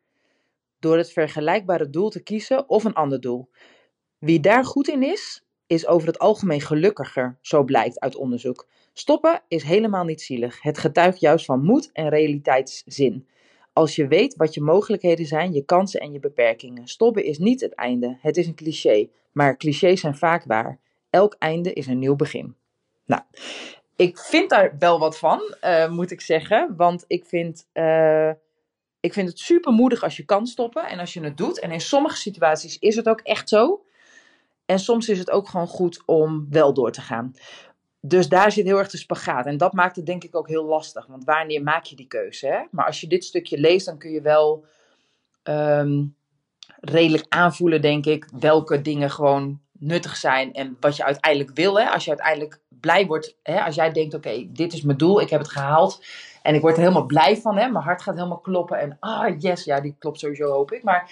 door 0.80 0.98
het 0.98 1.12
vergelijkbare 1.12 1.90
doel 1.90 2.10
te 2.10 2.24
kiezen 2.24 2.70
of 2.70 2.84
een 2.84 2.94
ander 2.94 3.22
doel. 3.22 3.50
Wie 4.18 4.40
daar 4.40 4.66
goed 4.66 4.88
in 4.88 5.04
is, 5.04 5.44
is 5.68 5.88
over 5.88 6.08
het 6.08 6.20
algemeen 6.20 6.62
gelukkiger, 6.62 7.38
zo 7.42 7.64
blijkt 7.64 8.00
uit 8.00 8.16
onderzoek. 8.16 8.68
Stoppen 8.94 9.42
is 9.48 9.64
helemaal 9.64 10.04
niet 10.04 10.22
zielig. 10.22 10.62
Het 10.62 10.78
getuigt 10.78 11.20
juist 11.20 11.46
van 11.46 11.64
moed 11.64 11.90
en 11.92 12.10
realiteitszin. 12.10 13.28
Als 13.74 13.96
je 13.96 14.08
weet 14.08 14.36
wat 14.36 14.54
je 14.54 14.62
mogelijkheden 14.62 15.26
zijn, 15.26 15.54
je 15.54 15.66
kansen 15.66 16.00
en 16.00 16.12
je 16.12 16.20
beperkingen. 16.20 16.88
Stoppen 16.88 17.24
is 17.24 17.38
niet 17.38 17.62
het 17.62 17.76
einde, 17.76 18.18
het 18.22 18.38
is 18.38 18.48
een 18.48 18.56
cliché. 18.56 19.10
Maar 19.32 19.58
clichés 19.58 20.02
zijn 20.02 20.16
vaak 20.16 20.44
waar. 20.44 20.80
Elk 21.10 21.36
einde 21.40 21.74
is 21.74 21.88
een 21.88 22.00
nieuw 22.00 22.16
begin. 22.16 22.56
Nou, 23.06 23.22
ik 23.96 24.20
vind 24.20 24.50
daar 24.50 24.76
wel 24.80 25.00
wat 25.00 25.18
van, 25.18 25.56
uh, 25.64 25.90
moet 25.90 26.12
ik 26.12 26.22
zeggen. 26.22 26.74
Want 26.78 27.06
ik 27.08 27.26
vind, 27.26 27.68
uh, 27.74 28.30
ik 29.00 29.14
vind 29.14 29.30
het 29.30 29.40
super 29.40 29.74
moedig 29.74 30.04
als 30.04 30.18
je 30.18 30.26
kan 30.26 30.48
stoppen 30.48 30.88
en 30.88 31.00
als 31.00 31.14
je 31.14 31.24
het 31.24 31.38
doet. 31.38 31.60
En 31.60 31.72
in 31.72 31.82
sommige 31.82 32.16
situaties 32.16 32.80
is 32.80 32.96
het 32.96 33.10
ook 33.10 33.20
echt 33.22 33.50
zo. 33.50 33.86
En 34.66 34.80
soms 34.80 35.10
is 35.10 35.20
het 35.20 35.32
ook 35.32 35.48
gewoon 35.48 35.68
goed 35.68 36.04
om 36.06 36.48
wel 36.50 36.74
door 36.74 36.92
te 36.92 37.02
gaan. 37.02 37.34
Dus 38.02 38.30
daar 38.30 38.52
zit 38.52 38.66
heel 38.66 38.78
erg 38.78 38.90
de 38.90 38.98
spagaat. 38.98 39.46
En 39.46 39.58
dat 39.58 39.74
maakt 39.74 39.96
het 39.96 40.06
denk 40.06 40.24
ik 40.24 40.36
ook 40.36 40.48
heel 40.48 40.66
lastig. 40.66 41.06
Want 41.06 41.24
wanneer 41.24 41.64
maak 41.64 41.84
je 41.84 41.96
die 41.96 42.08
keuze? 42.08 42.48
Hè? 42.48 42.62
Maar 42.72 42.86
als 42.86 43.02
je 43.02 43.08
dit 43.08 43.24
stukje 43.24 43.60
leest, 43.60 43.86
dan 43.86 43.98
kun 43.98 44.12
je 44.12 44.22
wel 44.22 44.66
um, 45.44 46.16
redelijk 46.80 47.26
aanvoelen, 47.30 47.82
denk 47.82 48.06
ik, 48.06 48.28
welke 48.40 48.82
dingen 48.82 49.12
gewoon 49.12 49.60
nuttig 49.72 50.16
zijn 50.16 50.54
en 50.54 50.78
wat 50.80 50.96
je 50.96 51.06
uiteindelijk 51.06 51.52
wil. 51.54 51.80
Hè? 51.80 51.90
Als 51.90 52.04
je 52.04 52.10
uiteindelijk 52.10 52.60
blij 52.68 53.06
wordt, 53.06 53.36
hè? 53.44 53.62
als 53.62 53.76
jij 53.76 53.92
denkt, 53.92 54.14
oké, 54.14 54.48
dit 54.50 54.74
is 54.74 54.82
mijn 54.82 54.98
doel, 54.98 55.22
ik 55.22 55.30
heb 55.30 55.40
het 55.40 55.50
gehaald 55.50 56.04
en 56.42 56.56
ik 56.56 56.62
word 56.62 56.74
er 56.74 56.82
helemaal 56.82 57.06
blij 57.06 57.38
van. 57.38 57.58
Hè? 57.58 57.70
Mijn 57.70 57.84
hart 57.84 58.02
gaat 58.02 58.16
helemaal 58.16 58.40
kloppen 58.40 58.80
en 58.80 58.98
ah 59.00 59.40
yes, 59.40 59.64
ja, 59.64 59.80
die 59.80 59.96
klopt 60.00 60.20
sowieso 60.20 60.52
hoop 60.52 60.72
ik. 60.72 60.84
Maar 60.84 61.12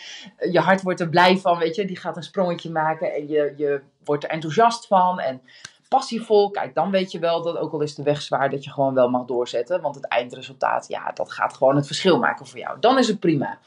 je 0.52 0.60
hart 0.60 0.82
wordt 0.82 1.00
er 1.00 1.10
blij 1.10 1.38
van, 1.38 1.58
weet 1.58 1.76
je, 1.76 1.86
die 1.86 1.98
gaat 1.98 2.18
een 2.18 2.24
sprongetje 2.24 2.72
maken 2.72 3.14
en 3.14 3.28
je, 3.28 3.54
je 3.58 3.82
wordt 4.04 4.24
er 4.24 4.30
enthousiast 4.30 4.88
van 4.88 5.20
en 5.20 5.42
passievol. 5.90 6.52
Kijk, 6.52 6.76
dan 6.76 6.92
weet 6.92 7.12
je 7.12 7.20
wel 7.20 7.42
dat 7.42 7.58
ook 7.58 7.74
al 7.74 7.82
is 7.82 7.96
de 7.96 8.04
weg 8.04 8.22
zwaar, 8.22 8.50
dat 8.50 8.64
je 8.64 8.72
gewoon 8.72 8.94
wel 8.94 9.10
mag 9.10 9.26
doorzetten. 9.26 9.82
Want 9.82 9.96
het 9.96 10.08
eindresultaat, 10.08 10.88
ja, 10.88 11.12
dat 11.12 11.32
gaat 11.32 11.54
gewoon 11.54 11.76
het 11.76 11.86
verschil 11.86 12.20
maken 12.20 12.46
voor 12.46 12.60
jou. 12.60 12.80
Dan 12.80 12.98
is 12.98 13.08
het 13.08 13.20
prima. 13.20 13.60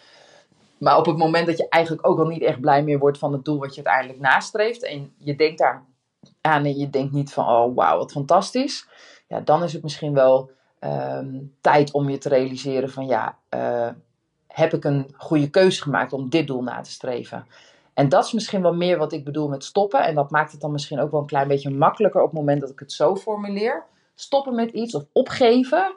Maar 0.79 0.99
op 0.99 1.07
het 1.07 1.17
moment 1.17 1.47
dat 1.47 1.57
je 1.57 1.69
eigenlijk 1.69 2.07
ook 2.07 2.19
al 2.19 2.27
niet 2.27 2.43
echt 2.43 2.61
blij 2.61 2.83
meer 2.83 2.99
wordt 2.99 3.19
van 3.19 3.33
het 3.33 3.45
doel 3.45 3.59
wat 3.59 3.75
je 3.75 3.85
uiteindelijk 3.85 4.21
nastreeft. 4.21 4.85
En 4.85 5.13
je 5.17 5.37
denkt 5.37 5.59
daar 5.59 5.85
aan 6.41 6.65
en 6.65 6.79
je 6.79 6.91
denkt 6.91 7.13
niet 7.13 7.33
van, 7.33 7.47
oh 7.47 7.77
wauw, 7.77 7.99
wat 7.99 8.13
fantastisch. 8.13 8.89
Ja, 9.29 9.41
dan 9.41 9.63
is 9.63 9.73
het 9.73 9.83
misschien 9.83 10.15
wel 10.15 10.51
ehm, 10.79 11.41
tijd 11.61 11.93
om 11.93 12.09
je 12.09 12.19
te 12.19 12.29
realiseren 12.29 12.91
van, 12.91 13.07
ja, 13.07 13.39
uh, 13.55 13.89
heb 14.47 14.75
ik 14.75 14.85
een 14.85 15.15
goede 15.17 15.51
keuze 15.51 15.83
gemaakt 15.83 16.13
om 16.13 16.29
dit 16.29 16.47
doel 16.47 16.63
na 16.63 16.81
te 16.81 16.91
streven. 16.91 17.47
En 17.95 18.09
dat 18.09 18.25
is 18.25 18.33
misschien 18.33 18.63
wel 18.63 18.75
meer 18.75 18.99
wat 18.99 19.13
ik 19.13 19.25
bedoel 19.25 19.49
met 19.49 19.65
stoppen. 19.65 20.05
En 20.05 20.15
dat 20.15 20.31
maakt 20.31 20.53
het 20.53 20.61
dan 20.61 20.73
misschien 20.73 21.01
ook 21.01 21.11
wel 21.11 21.21
een 21.21 21.27
klein 21.27 21.49
beetje 21.49 21.71
makkelijker 21.71 22.21
op 22.21 22.31
het 22.31 22.39
moment 22.39 22.61
dat 22.61 22.71
ik 22.71 22.79
het 22.79 22.93
zo 22.93 23.17
formuleer. 23.17 23.85
Stoppen 24.15 24.55
met 24.55 24.71
iets 24.71 24.95
of 24.95 25.05
opgeven. 25.13 25.97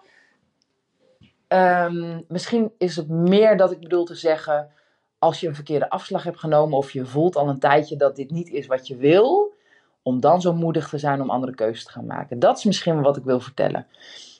Um, 1.48 2.25
misschien 2.28 2.72
is 2.78 2.96
het 2.96 3.10
meer 3.10 3.58
dat 3.58 3.72
ik 3.72 3.80
bedoel 3.80 4.06
te 4.06 4.16
zeggen. 4.16 4.72
Als 5.20 5.40
je 5.40 5.48
een 5.48 5.56
verkeerde 5.56 5.90
afslag 5.90 6.24
hebt 6.24 6.40
genomen 6.40 6.78
of 6.78 6.92
je 6.92 7.06
voelt 7.06 7.36
al 7.36 7.50
een 7.50 7.60
tijdje 7.60 7.96
dat 7.96 8.16
dit 8.16 8.32
niet 8.32 8.50
is 8.50 8.68
wat 8.68 8.88
je 8.88 8.96
wil, 8.96 9.54
om 10.04 10.20
dan 10.20 10.42
zo 10.42 10.54
moedig 10.54 10.90
te 10.90 10.98
zijn 10.98 11.22
om 11.22 11.30
andere 11.30 11.56
keuzes 11.56 11.86
te 11.86 11.92
gaan 11.92 12.06
maken. 12.06 12.40
Dat 12.40 12.58
is 12.58 12.64
misschien 12.64 13.02
wat 13.02 13.18
ik 13.18 13.24
wil 13.24 13.40
vertellen. 13.40 13.88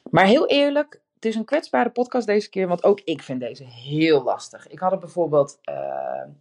Maar 0.10 0.26
heel 0.26 0.48
eerlijk, 0.48 1.00
het 1.26 1.34
is 1.34 1.40
een 1.40 1.46
kwetsbare 1.46 1.90
podcast 1.90 2.28
deze 2.28 2.50
keer, 2.50 2.68
want 2.68 2.84
ook 2.84 3.02
ik 3.04 3.22
vind 3.22 3.40
deze 3.40 3.64
heel 3.64 4.24
lastig. 4.24 4.68
Ik 4.68 4.80
had 4.80 4.92
het 4.92 5.00
bijvoorbeeld, 5.00 5.60
uh, 5.70 5.76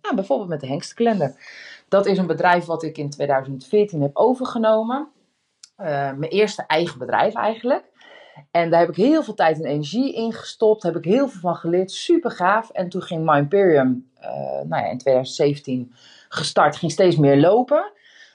nou, 0.02 0.14
bijvoorbeeld 0.14 0.48
met 0.48 0.60
de 0.60 0.66
Hengstkalender. 0.66 1.34
Dat 1.88 2.06
is 2.06 2.18
een 2.18 2.26
bedrijf 2.26 2.64
wat 2.64 2.82
ik 2.82 2.98
in 2.98 3.10
2014 3.10 4.02
heb 4.02 4.16
overgenomen. 4.16 5.08
Uh, 5.80 5.86
mijn 5.86 6.30
eerste 6.30 6.64
eigen 6.66 6.98
bedrijf 6.98 7.34
eigenlijk. 7.34 7.84
En 8.50 8.70
daar 8.70 8.80
heb 8.80 8.88
ik 8.88 8.96
heel 8.96 9.22
veel 9.22 9.34
tijd 9.34 9.58
en 9.58 9.64
energie 9.64 10.14
in 10.14 10.32
gestopt. 10.32 10.82
Heb 10.82 10.96
ik 10.96 11.04
heel 11.04 11.28
veel 11.28 11.40
van 11.40 11.56
geleerd. 11.56 11.90
Super 11.90 12.30
gaaf. 12.30 12.70
En 12.70 12.88
toen 12.88 13.02
ging 13.02 13.24
My 13.24 13.38
Imperium 13.38 14.10
uh, 14.20 14.28
nou 14.66 14.82
ja, 14.82 14.90
in 14.90 14.98
2017 14.98 15.94
gestart. 16.28 16.76
Ging 16.76 16.92
steeds 16.92 17.16
meer 17.16 17.36
lopen. 17.36 17.92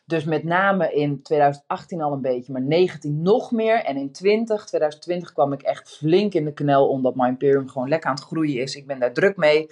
Dus 0.09 0.23
met 0.23 0.43
name 0.43 0.93
in 0.93 1.21
2018 1.21 2.01
al 2.01 2.11
een 2.11 2.21
beetje, 2.21 2.51
maar 2.51 2.61
19 2.61 3.21
nog 3.21 3.51
meer. 3.51 3.83
En 3.83 3.95
in 3.95 4.11
20, 4.11 4.65
2020 4.65 5.33
kwam 5.33 5.53
ik 5.53 5.61
echt 5.61 5.89
flink 5.89 6.33
in 6.33 6.45
de 6.45 6.53
knel, 6.53 6.89
omdat 6.89 7.15
My 7.15 7.27
Imperium 7.27 7.69
gewoon 7.69 7.89
lekker 7.89 8.09
aan 8.09 8.15
het 8.15 8.25
groeien 8.25 8.61
is. 8.61 8.75
Ik 8.75 8.87
ben 8.87 8.99
daar 8.99 9.13
druk 9.13 9.37
mee. 9.37 9.67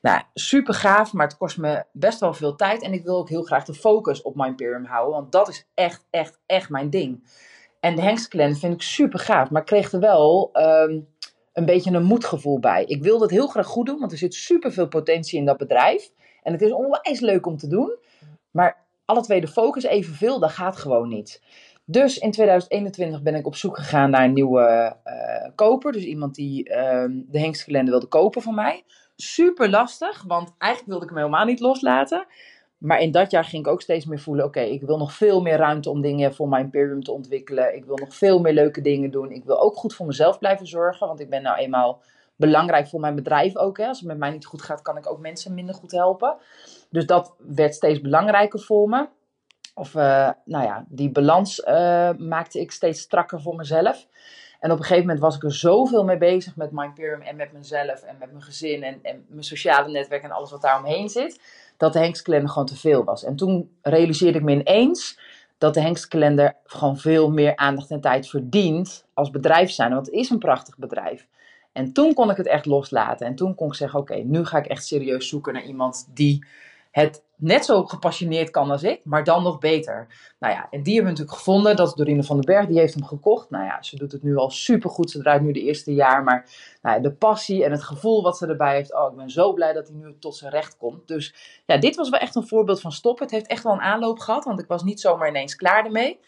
Nou, 0.00 0.22
super 0.34 0.74
gaaf, 0.74 1.12
maar 1.12 1.26
het 1.26 1.36
kost 1.36 1.58
me 1.58 1.84
best 1.92 2.20
wel 2.20 2.34
veel 2.34 2.54
tijd. 2.54 2.82
En 2.82 2.92
ik 2.92 3.04
wil 3.04 3.16
ook 3.16 3.28
heel 3.28 3.42
graag 3.42 3.64
de 3.64 3.74
focus 3.74 4.22
op 4.22 4.34
My 4.34 4.46
Imperium 4.46 4.84
houden, 4.84 5.14
want 5.14 5.32
dat 5.32 5.48
is 5.48 5.66
echt, 5.74 6.06
echt, 6.10 6.38
echt 6.46 6.68
mijn 6.68 6.90
ding. 6.90 7.24
En 7.80 7.96
de 7.96 8.02
Hengstclan 8.02 8.54
vind 8.54 8.74
ik 8.74 8.82
super 8.82 9.18
gaaf, 9.18 9.50
maar 9.50 9.64
kreeg 9.64 9.92
er 9.92 10.00
wel 10.00 10.50
um, 10.52 11.08
een 11.52 11.64
beetje 11.64 11.92
een 11.92 12.04
moedgevoel 12.04 12.58
bij. 12.58 12.84
Ik 12.84 13.02
wil 13.02 13.18
dat 13.18 13.30
heel 13.30 13.46
graag 13.46 13.66
goed 13.66 13.86
doen, 13.86 13.98
want 13.98 14.12
er 14.12 14.18
zit 14.18 14.34
super 14.34 14.72
veel 14.72 14.88
potentie 14.88 15.38
in 15.38 15.44
dat 15.44 15.56
bedrijf. 15.56 16.10
En 16.42 16.52
het 16.52 16.62
is 16.62 16.72
onwijs 16.72 17.20
leuk 17.20 17.46
om 17.46 17.56
te 17.56 17.68
doen. 17.68 17.96
Maar 18.50 18.82
alle 19.04 19.20
twee 19.20 19.40
de 19.40 19.48
focus 19.48 19.82
evenveel, 19.82 20.40
dat 20.40 20.50
gaat 20.50 20.76
gewoon 20.76 21.08
niet. 21.08 21.40
Dus 21.84 22.18
in 22.18 22.30
2021 22.30 23.22
ben 23.22 23.34
ik 23.34 23.46
op 23.46 23.56
zoek 23.56 23.76
gegaan 23.76 24.10
naar 24.10 24.24
een 24.24 24.32
nieuwe 24.32 24.96
uh, 25.04 25.50
koper. 25.54 25.92
Dus 25.92 26.04
iemand 26.04 26.34
die 26.34 26.68
uh, 26.68 27.04
de 27.08 27.40
hengstgelende 27.40 27.90
wilde 27.90 28.06
kopen 28.06 28.42
van 28.42 28.54
mij. 28.54 28.84
Super 29.16 29.70
lastig, 29.70 30.24
want 30.26 30.54
eigenlijk 30.58 30.90
wilde 30.90 31.04
ik 31.04 31.10
hem 31.10 31.18
helemaal 31.18 31.44
niet 31.44 31.60
loslaten. 31.60 32.26
Maar 32.78 33.00
in 33.00 33.10
dat 33.10 33.30
jaar 33.30 33.44
ging 33.44 33.66
ik 33.66 33.72
ook 33.72 33.82
steeds 33.82 34.04
meer 34.04 34.20
voelen: 34.20 34.44
oké, 34.44 34.60
ik 34.60 34.82
wil 34.82 34.98
nog 34.98 35.12
veel 35.12 35.42
meer 35.42 35.56
ruimte 35.56 35.90
om 35.90 36.00
dingen 36.00 36.34
voor 36.34 36.48
mijn 36.48 36.64
Imperium 36.64 37.02
te 37.02 37.12
ontwikkelen. 37.12 37.76
Ik 37.76 37.84
wil 37.84 37.96
nog 37.96 38.14
veel 38.14 38.40
meer 38.40 38.52
leuke 38.52 38.80
dingen 38.80 39.10
doen. 39.10 39.30
Ik 39.30 39.44
wil 39.44 39.60
ook 39.60 39.76
goed 39.76 39.94
voor 39.94 40.06
mezelf 40.06 40.38
blijven 40.38 40.66
zorgen, 40.66 41.06
want 41.06 41.20
ik 41.20 41.30
ben 41.30 41.42
nou 41.42 41.58
eenmaal 41.58 42.02
belangrijk 42.36 42.88
voor 42.88 43.00
mijn 43.00 43.14
bedrijf 43.14 43.56
ook. 43.56 43.78
Hè. 43.78 43.86
Als 43.86 43.98
het 43.98 44.08
met 44.08 44.18
mij 44.18 44.30
niet 44.30 44.46
goed 44.46 44.62
gaat, 44.62 44.82
kan 44.82 44.96
ik 44.96 45.10
ook 45.10 45.18
mensen 45.18 45.54
minder 45.54 45.74
goed 45.74 45.92
helpen. 45.92 46.36
Dus 46.90 47.06
dat 47.06 47.34
werd 47.38 47.74
steeds 47.74 48.00
belangrijker 48.00 48.60
voor 48.60 48.88
me. 48.88 49.08
Of 49.74 49.94
uh, 49.94 50.30
nou 50.44 50.64
ja, 50.64 50.84
die 50.88 51.10
balans 51.10 51.58
uh, 51.58 52.10
maakte 52.18 52.60
ik 52.60 52.72
steeds 52.72 53.00
strakker 53.00 53.40
voor 53.40 53.54
mezelf. 53.54 54.06
En 54.60 54.70
op 54.70 54.78
een 54.78 54.84
gegeven 54.84 55.06
moment 55.06 55.20
was 55.20 55.36
ik 55.36 55.42
er 55.42 55.54
zoveel 55.54 56.04
mee 56.04 56.18
bezig 56.18 56.56
met 56.56 56.70
Imperium 56.70 57.20
en 57.20 57.36
met 57.36 57.52
mezelf 57.52 58.02
en 58.02 58.16
met 58.18 58.30
mijn 58.30 58.42
gezin 58.42 58.82
en, 58.82 58.98
en 59.02 59.24
mijn 59.28 59.44
sociale 59.44 59.90
netwerk 59.90 60.22
en 60.22 60.30
alles 60.30 60.50
wat 60.50 60.62
daar 60.62 60.78
omheen 60.78 61.08
zit, 61.08 61.40
dat 61.76 61.92
de 61.92 61.98
Hengstkalender 61.98 62.48
gewoon 62.50 62.66
te 62.66 62.76
veel 62.76 63.04
was. 63.04 63.24
En 63.24 63.36
toen 63.36 63.76
realiseerde 63.82 64.38
ik 64.38 64.44
me 64.44 64.52
ineens 64.52 65.18
dat 65.58 65.74
de 65.74 65.80
Hengstkalender 65.80 66.56
gewoon 66.64 66.96
veel 66.96 67.30
meer 67.30 67.56
aandacht 67.56 67.90
en 67.90 68.00
tijd 68.00 68.28
verdient 68.28 69.06
als 69.14 69.30
bedrijf 69.30 69.70
zijn. 69.70 69.92
Want 69.92 70.06
het 70.06 70.14
is 70.14 70.30
een 70.30 70.38
prachtig 70.38 70.78
bedrijf. 70.78 71.28
En 71.72 71.92
toen 71.92 72.14
kon 72.14 72.30
ik 72.30 72.36
het 72.36 72.46
echt 72.46 72.66
loslaten. 72.66 73.26
En 73.26 73.34
toen 73.34 73.54
kon 73.54 73.68
ik 73.68 73.74
zeggen: 73.74 74.00
Oké, 74.00 74.14
nu 74.14 74.44
ga 74.44 74.58
ik 74.58 74.66
echt 74.66 74.86
serieus 74.86 75.28
zoeken 75.28 75.52
naar 75.52 75.64
iemand 75.64 76.08
die 76.14 76.44
het 76.90 77.24
net 77.36 77.64
zo 77.64 77.84
gepassioneerd 77.84 78.50
kan 78.50 78.70
als 78.70 78.82
ik, 78.82 79.04
maar 79.04 79.24
dan 79.24 79.42
nog 79.42 79.58
beter. 79.58 80.06
Nou 80.38 80.52
ja, 80.52 80.66
en 80.70 80.82
die 80.82 80.94
hebben 80.94 81.12
we 81.12 81.18
natuurlijk 81.18 81.36
gevonden. 81.36 81.76
Dat 81.76 81.88
is 81.88 81.94
Dorine 81.94 82.22
van 82.22 82.36
den 82.36 82.44
Berg, 82.44 82.66
die 82.66 82.78
heeft 82.78 82.94
hem 82.94 83.04
gekocht. 83.04 83.50
Nou 83.50 83.64
ja, 83.64 83.82
ze 83.82 83.96
doet 83.96 84.12
het 84.12 84.22
nu 84.22 84.36
al 84.36 84.50
supergoed. 84.50 85.10
Ze 85.10 85.18
draait 85.18 85.42
nu 85.42 85.52
de 85.52 85.62
eerste 85.62 85.94
jaar, 85.94 86.22
maar 86.22 86.50
nou 86.82 86.96
ja, 86.96 87.02
de 87.02 87.12
passie 87.12 87.64
en 87.64 87.70
het 87.70 87.82
gevoel 87.82 88.22
wat 88.22 88.38
ze 88.38 88.46
erbij 88.46 88.74
heeft. 88.74 88.94
Oh, 88.94 89.10
ik 89.10 89.16
ben 89.16 89.30
zo 89.30 89.52
blij 89.52 89.72
dat 89.72 89.88
hij 89.88 89.96
nu 89.96 90.14
tot 90.18 90.36
zijn 90.36 90.50
recht 90.50 90.76
komt. 90.76 91.08
Dus 91.08 91.34
ja, 91.66 91.76
dit 91.76 91.96
was 91.96 92.08
wel 92.08 92.20
echt 92.20 92.34
een 92.34 92.46
voorbeeld 92.46 92.80
van 92.80 92.92
stoppen. 92.92 93.24
Het 93.24 93.34
heeft 93.34 93.46
echt 93.46 93.62
wel 93.62 93.72
een 93.72 93.80
aanloop 93.80 94.18
gehad, 94.18 94.44
want 94.44 94.60
ik 94.60 94.66
was 94.66 94.82
niet 94.82 95.00
zomaar 95.00 95.28
ineens 95.28 95.56
klaar 95.56 95.84
ermee. 95.84 96.20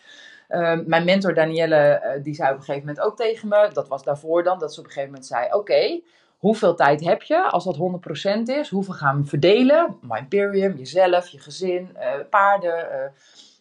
Uh, 0.49 0.79
mijn 0.87 1.05
mentor 1.05 1.35
Danielle, 1.35 2.03
uh, 2.17 2.25
die 2.25 2.35
zei 2.35 2.51
op 2.51 2.57
een 2.57 2.65
gegeven 2.65 2.87
moment 2.87 3.07
ook 3.07 3.17
tegen 3.17 3.49
me, 3.49 3.71
dat 3.73 3.89
was 3.89 4.03
daarvoor 4.03 4.43
dan, 4.43 4.59
dat 4.59 4.75
ze 4.75 4.81
op 4.81 4.87
een 4.87 4.93
gegeven 4.93 5.13
moment 5.13 5.29
zei: 5.29 5.53
Oké, 5.53 6.01
hoeveel 6.39 6.75
tijd 6.75 7.05
heb 7.05 7.23
je? 7.23 7.43
Als 7.43 7.65
dat 7.65 7.77
100% 7.77 8.43
is, 8.43 8.71
hoeveel 8.71 8.95
gaan 8.95 9.23
we 9.23 9.29
verdelen? 9.29 9.99
My 10.01 10.19
Imperium, 10.19 10.77
jezelf, 10.77 11.29
je 11.29 11.39
gezin, 11.39 11.97
uh, 11.97 12.11
paarden, 12.31 12.89
uh, 12.93 12.97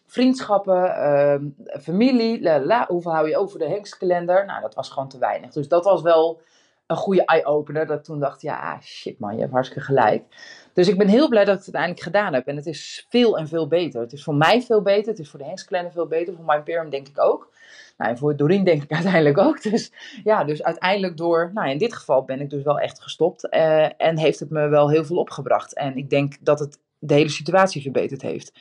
vriendschappen, 0.06 0.84
uh, 0.84 1.34
familie. 1.80 2.42
La, 2.42 2.84
hoeveel 2.88 3.12
hou 3.12 3.28
je 3.28 3.36
over 3.36 3.58
de 3.58 3.68
Hengstkalender? 3.68 4.44
Nou, 4.44 4.60
dat 4.60 4.74
was 4.74 4.90
gewoon 4.90 5.08
te 5.08 5.18
weinig. 5.18 5.52
Dus 5.52 5.68
dat 5.68 5.84
was 5.84 6.02
wel 6.02 6.40
een 6.86 6.96
goede 6.96 7.24
eye-opener. 7.24 7.86
Dat 7.86 8.04
toen 8.04 8.20
dacht, 8.20 8.42
ja, 8.42 8.80
shit 8.80 9.18
man, 9.18 9.34
je 9.34 9.40
hebt 9.40 9.52
hartstikke 9.52 9.84
gelijk. 9.84 10.24
Dus 10.72 10.88
ik 10.88 10.98
ben 10.98 11.08
heel 11.08 11.28
blij 11.28 11.44
dat 11.44 11.58
ik 11.58 11.64
het 11.64 11.74
uiteindelijk 11.74 12.02
gedaan 12.02 12.34
heb. 12.34 12.46
En 12.46 12.56
het 12.56 12.66
is 12.66 13.06
veel 13.08 13.38
en 13.38 13.48
veel 13.48 13.68
beter. 13.68 14.00
Het 14.00 14.12
is 14.12 14.24
voor 14.24 14.34
mij 14.34 14.62
veel 14.62 14.82
beter. 14.82 15.10
Het 15.10 15.18
is 15.18 15.30
voor 15.30 15.38
de 15.38 15.44
Hengstkalender 15.44 15.92
veel 15.92 16.06
beter. 16.06 16.34
Voor 16.34 16.44
My 16.44 16.54
Imperium 16.54 16.90
denk 16.90 17.08
ik 17.08 17.20
ook. 17.20 17.52
Nou, 17.96 18.10
en 18.10 18.18
voor 18.18 18.36
Doreen 18.36 18.64
denk 18.64 18.82
ik 18.82 18.92
uiteindelijk 19.00 19.38
ook. 19.38 19.62
Dus 19.62 19.92
ja, 20.24 20.44
dus 20.44 20.62
uiteindelijk 20.62 21.16
door, 21.16 21.50
nou 21.54 21.70
in 21.70 21.78
dit 21.78 21.94
geval 21.94 22.24
ben 22.24 22.40
ik 22.40 22.50
dus 22.50 22.62
wel 22.62 22.78
echt 22.78 23.02
gestopt. 23.02 23.46
Uh, 23.50 24.02
en 24.02 24.18
heeft 24.18 24.40
het 24.40 24.50
me 24.50 24.68
wel 24.68 24.90
heel 24.90 25.04
veel 25.04 25.16
opgebracht. 25.16 25.74
En 25.74 25.96
ik 25.96 26.10
denk 26.10 26.36
dat 26.40 26.58
het 26.58 26.78
de 27.06 27.14
hele 27.14 27.28
situatie 27.28 27.82
verbeterd 27.82 28.22
heeft. 28.22 28.52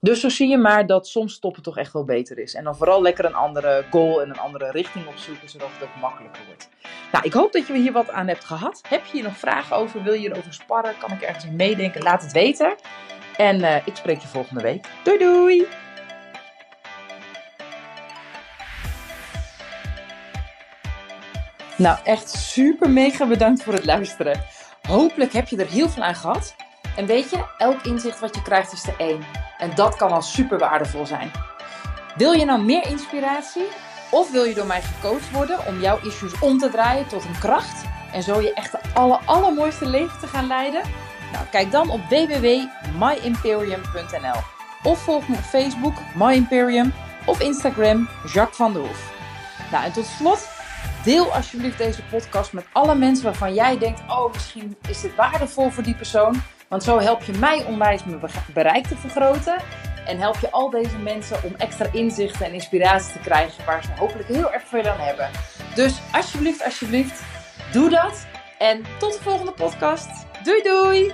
Dus 0.00 0.20
zo 0.20 0.28
zie 0.28 0.48
je 0.48 0.58
maar 0.58 0.86
dat 0.86 1.08
soms 1.08 1.32
stoppen 1.32 1.62
toch 1.62 1.78
echt 1.78 1.92
wel 1.92 2.04
beter 2.04 2.38
is. 2.38 2.54
En 2.54 2.64
dan 2.64 2.76
vooral 2.76 3.02
lekker 3.02 3.24
een 3.24 3.34
andere 3.34 3.84
goal 3.90 4.22
en 4.22 4.30
een 4.30 4.38
andere 4.38 4.70
richting 4.70 5.06
opzoeken, 5.06 5.48
zodat 5.48 5.68
het 5.72 5.82
ook 5.82 6.00
makkelijker 6.00 6.42
wordt. 6.46 6.68
Nou, 7.12 7.24
ik 7.24 7.32
hoop 7.32 7.52
dat 7.52 7.66
je 7.66 7.72
hier 7.72 7.92
wat 7.92 8.10
aan 8.10 8.28
hebt 8.28 8.44
gehad. 8.44 8.80
Heb 8.88 9.04
je 9.04 9.12
hier 9.12 9.22
nog 9.22 9.38
vragen 9.38 9.76
over? 9.76 10.02
Wil 10.02 10.12
je 10.12 10.30
erover 10.30 10.52
sparren? 10.52 10.98
Kan 10.98 11.12
ik 11.12 11.20
ergens 11.20 11.46
meedenken? 11.50 12.02
Laat 12.02 12.22
het 12.22 12.32
weten. 12.32 12.74
En 13.36 13.58
uh, 13.58 13.76
ik 13.86 13.96
spreek 13.96 14.20
je 14.20 14.28
volgende 14.28 14.62
week. 14.62 14.86
Doei 15.04 15.18
doei! 15.18 15.66
Nou, 21.76 21.98
echt 22.04 22.30
super 22.30 22.90
mega 22.90 23.26
bedankt 23.26 23.62
voor 23.62 23.72
het 23.72 23.84
luisteren. 23.84 24.44
Hopelijk 24.88 25.32
heb 25.32 25.48
je 25.48 25.56
er 25.56 25.70
heel 25.70 25.88
veel 25.88 26.02
aan 26.02 26.14
gehad. 26.14 26.54
En 27.00 27.06
weet 27.06 27.30
je, 27.30 27.44
elk 27.58 27.82
inzicht 27.82 28.20
wat 28.20 28.34
je 28.34 28.42
krijgt 28.42 28.72
is 28.72 28.82
de 28.82 28.94
één. 28.96 29.24
En 29.58 29.70
dat 29.74 29.96
kan 29.96 30.10
al 30.10 30.22
super 30.22 30.58
waardevol 30.58 31.06
zijn. 31.06 31.30
Wil 32.16 32.32
je 32.32 32.44
nou 32.44 32.62
meer 32.62 32.86
inspiratie? 32.86 33.66
Of 34.10 34.30
wil 34.30 34.44
je 34.44 34.54
door 34.54 34.66
mij 34.66 34.82
gecoacht 34.82 35.30
worden 35.30 35.66
om 35.66 35.80
jouw 35.80 35.98
issues 36.02 36.38
om 36.38 36.58
te 36.58 36.68
draaien 36.68 37.08
tot 37.08 37.24
een 37.24 37.38
kracht 37.38 37.84
en 38.12 38.22
zo 38.22 38.40
je 38.40 38.54
echt 38.54 38.72
de 38.72 38.78
aller, 38.94 39.20
allermooiste 39.24 39.86
leven 39.86 40.18
te 40.18 40.26
gaan 40.26 40.46
leiden? 40.46 40.82
Nou, 41.32 41.44
kijk 41.50 41.70
dan 41.70 41.90
op 41.90 42.00
www.myimperium.nl 42.08 44.40
of 44.82 44.98
volg 44.98 45.28
me 45.28 45.36
op 45.36 45.42
Facebook, 45.42 45.94
My 46.14 46.32
Imperium, 46.32 46.92
of 47.26 47.40
Instagram, 47.40 48.08
Jacques 48.32 48.56
van 48.56 48.72
der 48.72 48.82
Hoef. 48.82 49.12
Nou, 49.70 49.84
en 49.84 49.92
tot 49.92 50.06
slot, 50.06 50.48
deel 51.04 51.34
alsjeblieft 51.34 51.78
deze 51.78 52.02
podcast 52.02 52.52
met 52.52 52.66
alle 52.72 52.94
mensen 52.94 53.24
waarvan 53.24 53.54
jij 53.54 53.78
denkt, 53.78 54.00
oh, 54.08 54.32
misschien 54.32 54.76
is 54.88 55.00
dit 55.00 55.14
waardevol 55.14 55.70
voor 55.70 55.82
die 55.82 55.96
persoon. 55.96 56.42
Want 56.70 56.82
zo 56.82 56.98
help 56.98 57.22
je 57.22 57.32
mij 57.32 57.64
onwijs 57.64 58.04
mijn 58.04 58.20
bereik 58.54 58.86
te 58.86 58.96
vergroten. 58.96 59.56
En 60.06 60.18
help 60.18 60.36
je 60.40 60.50
al 60.50 60.70
deze 60.70 60.98
mensen 60.98 61.36
om 61.44 61.54
extra 61.56 61.86
inzichten 61.92 62.46
en 62.46 62.52
inspiratie 62.52 63.12
te 63.12 63.18
krijgen 63.18 63.64
waar 63.64 63.82
ze 63.82 63.90
hopelijk 63.98 64.28
heel 64.28 64.52
erg 64.52 64.62
veel 64.66 64.88
aan 64.88 64.98
hebben. 64.98 65.30
Dus 65.74 66.00
alsjeblieft, 66.12 66.64
alsjeblieft, 66.64 67.22
doe 67.72 67.90
dat. 67.90 68.26
En 68.58 68.84
tot 68.98 69.12
de 69.12 69.22
volgende 69.22 69.52
podcast. 69.52 70.08
Doei 70.42 70.62
doei! 70.62 71.12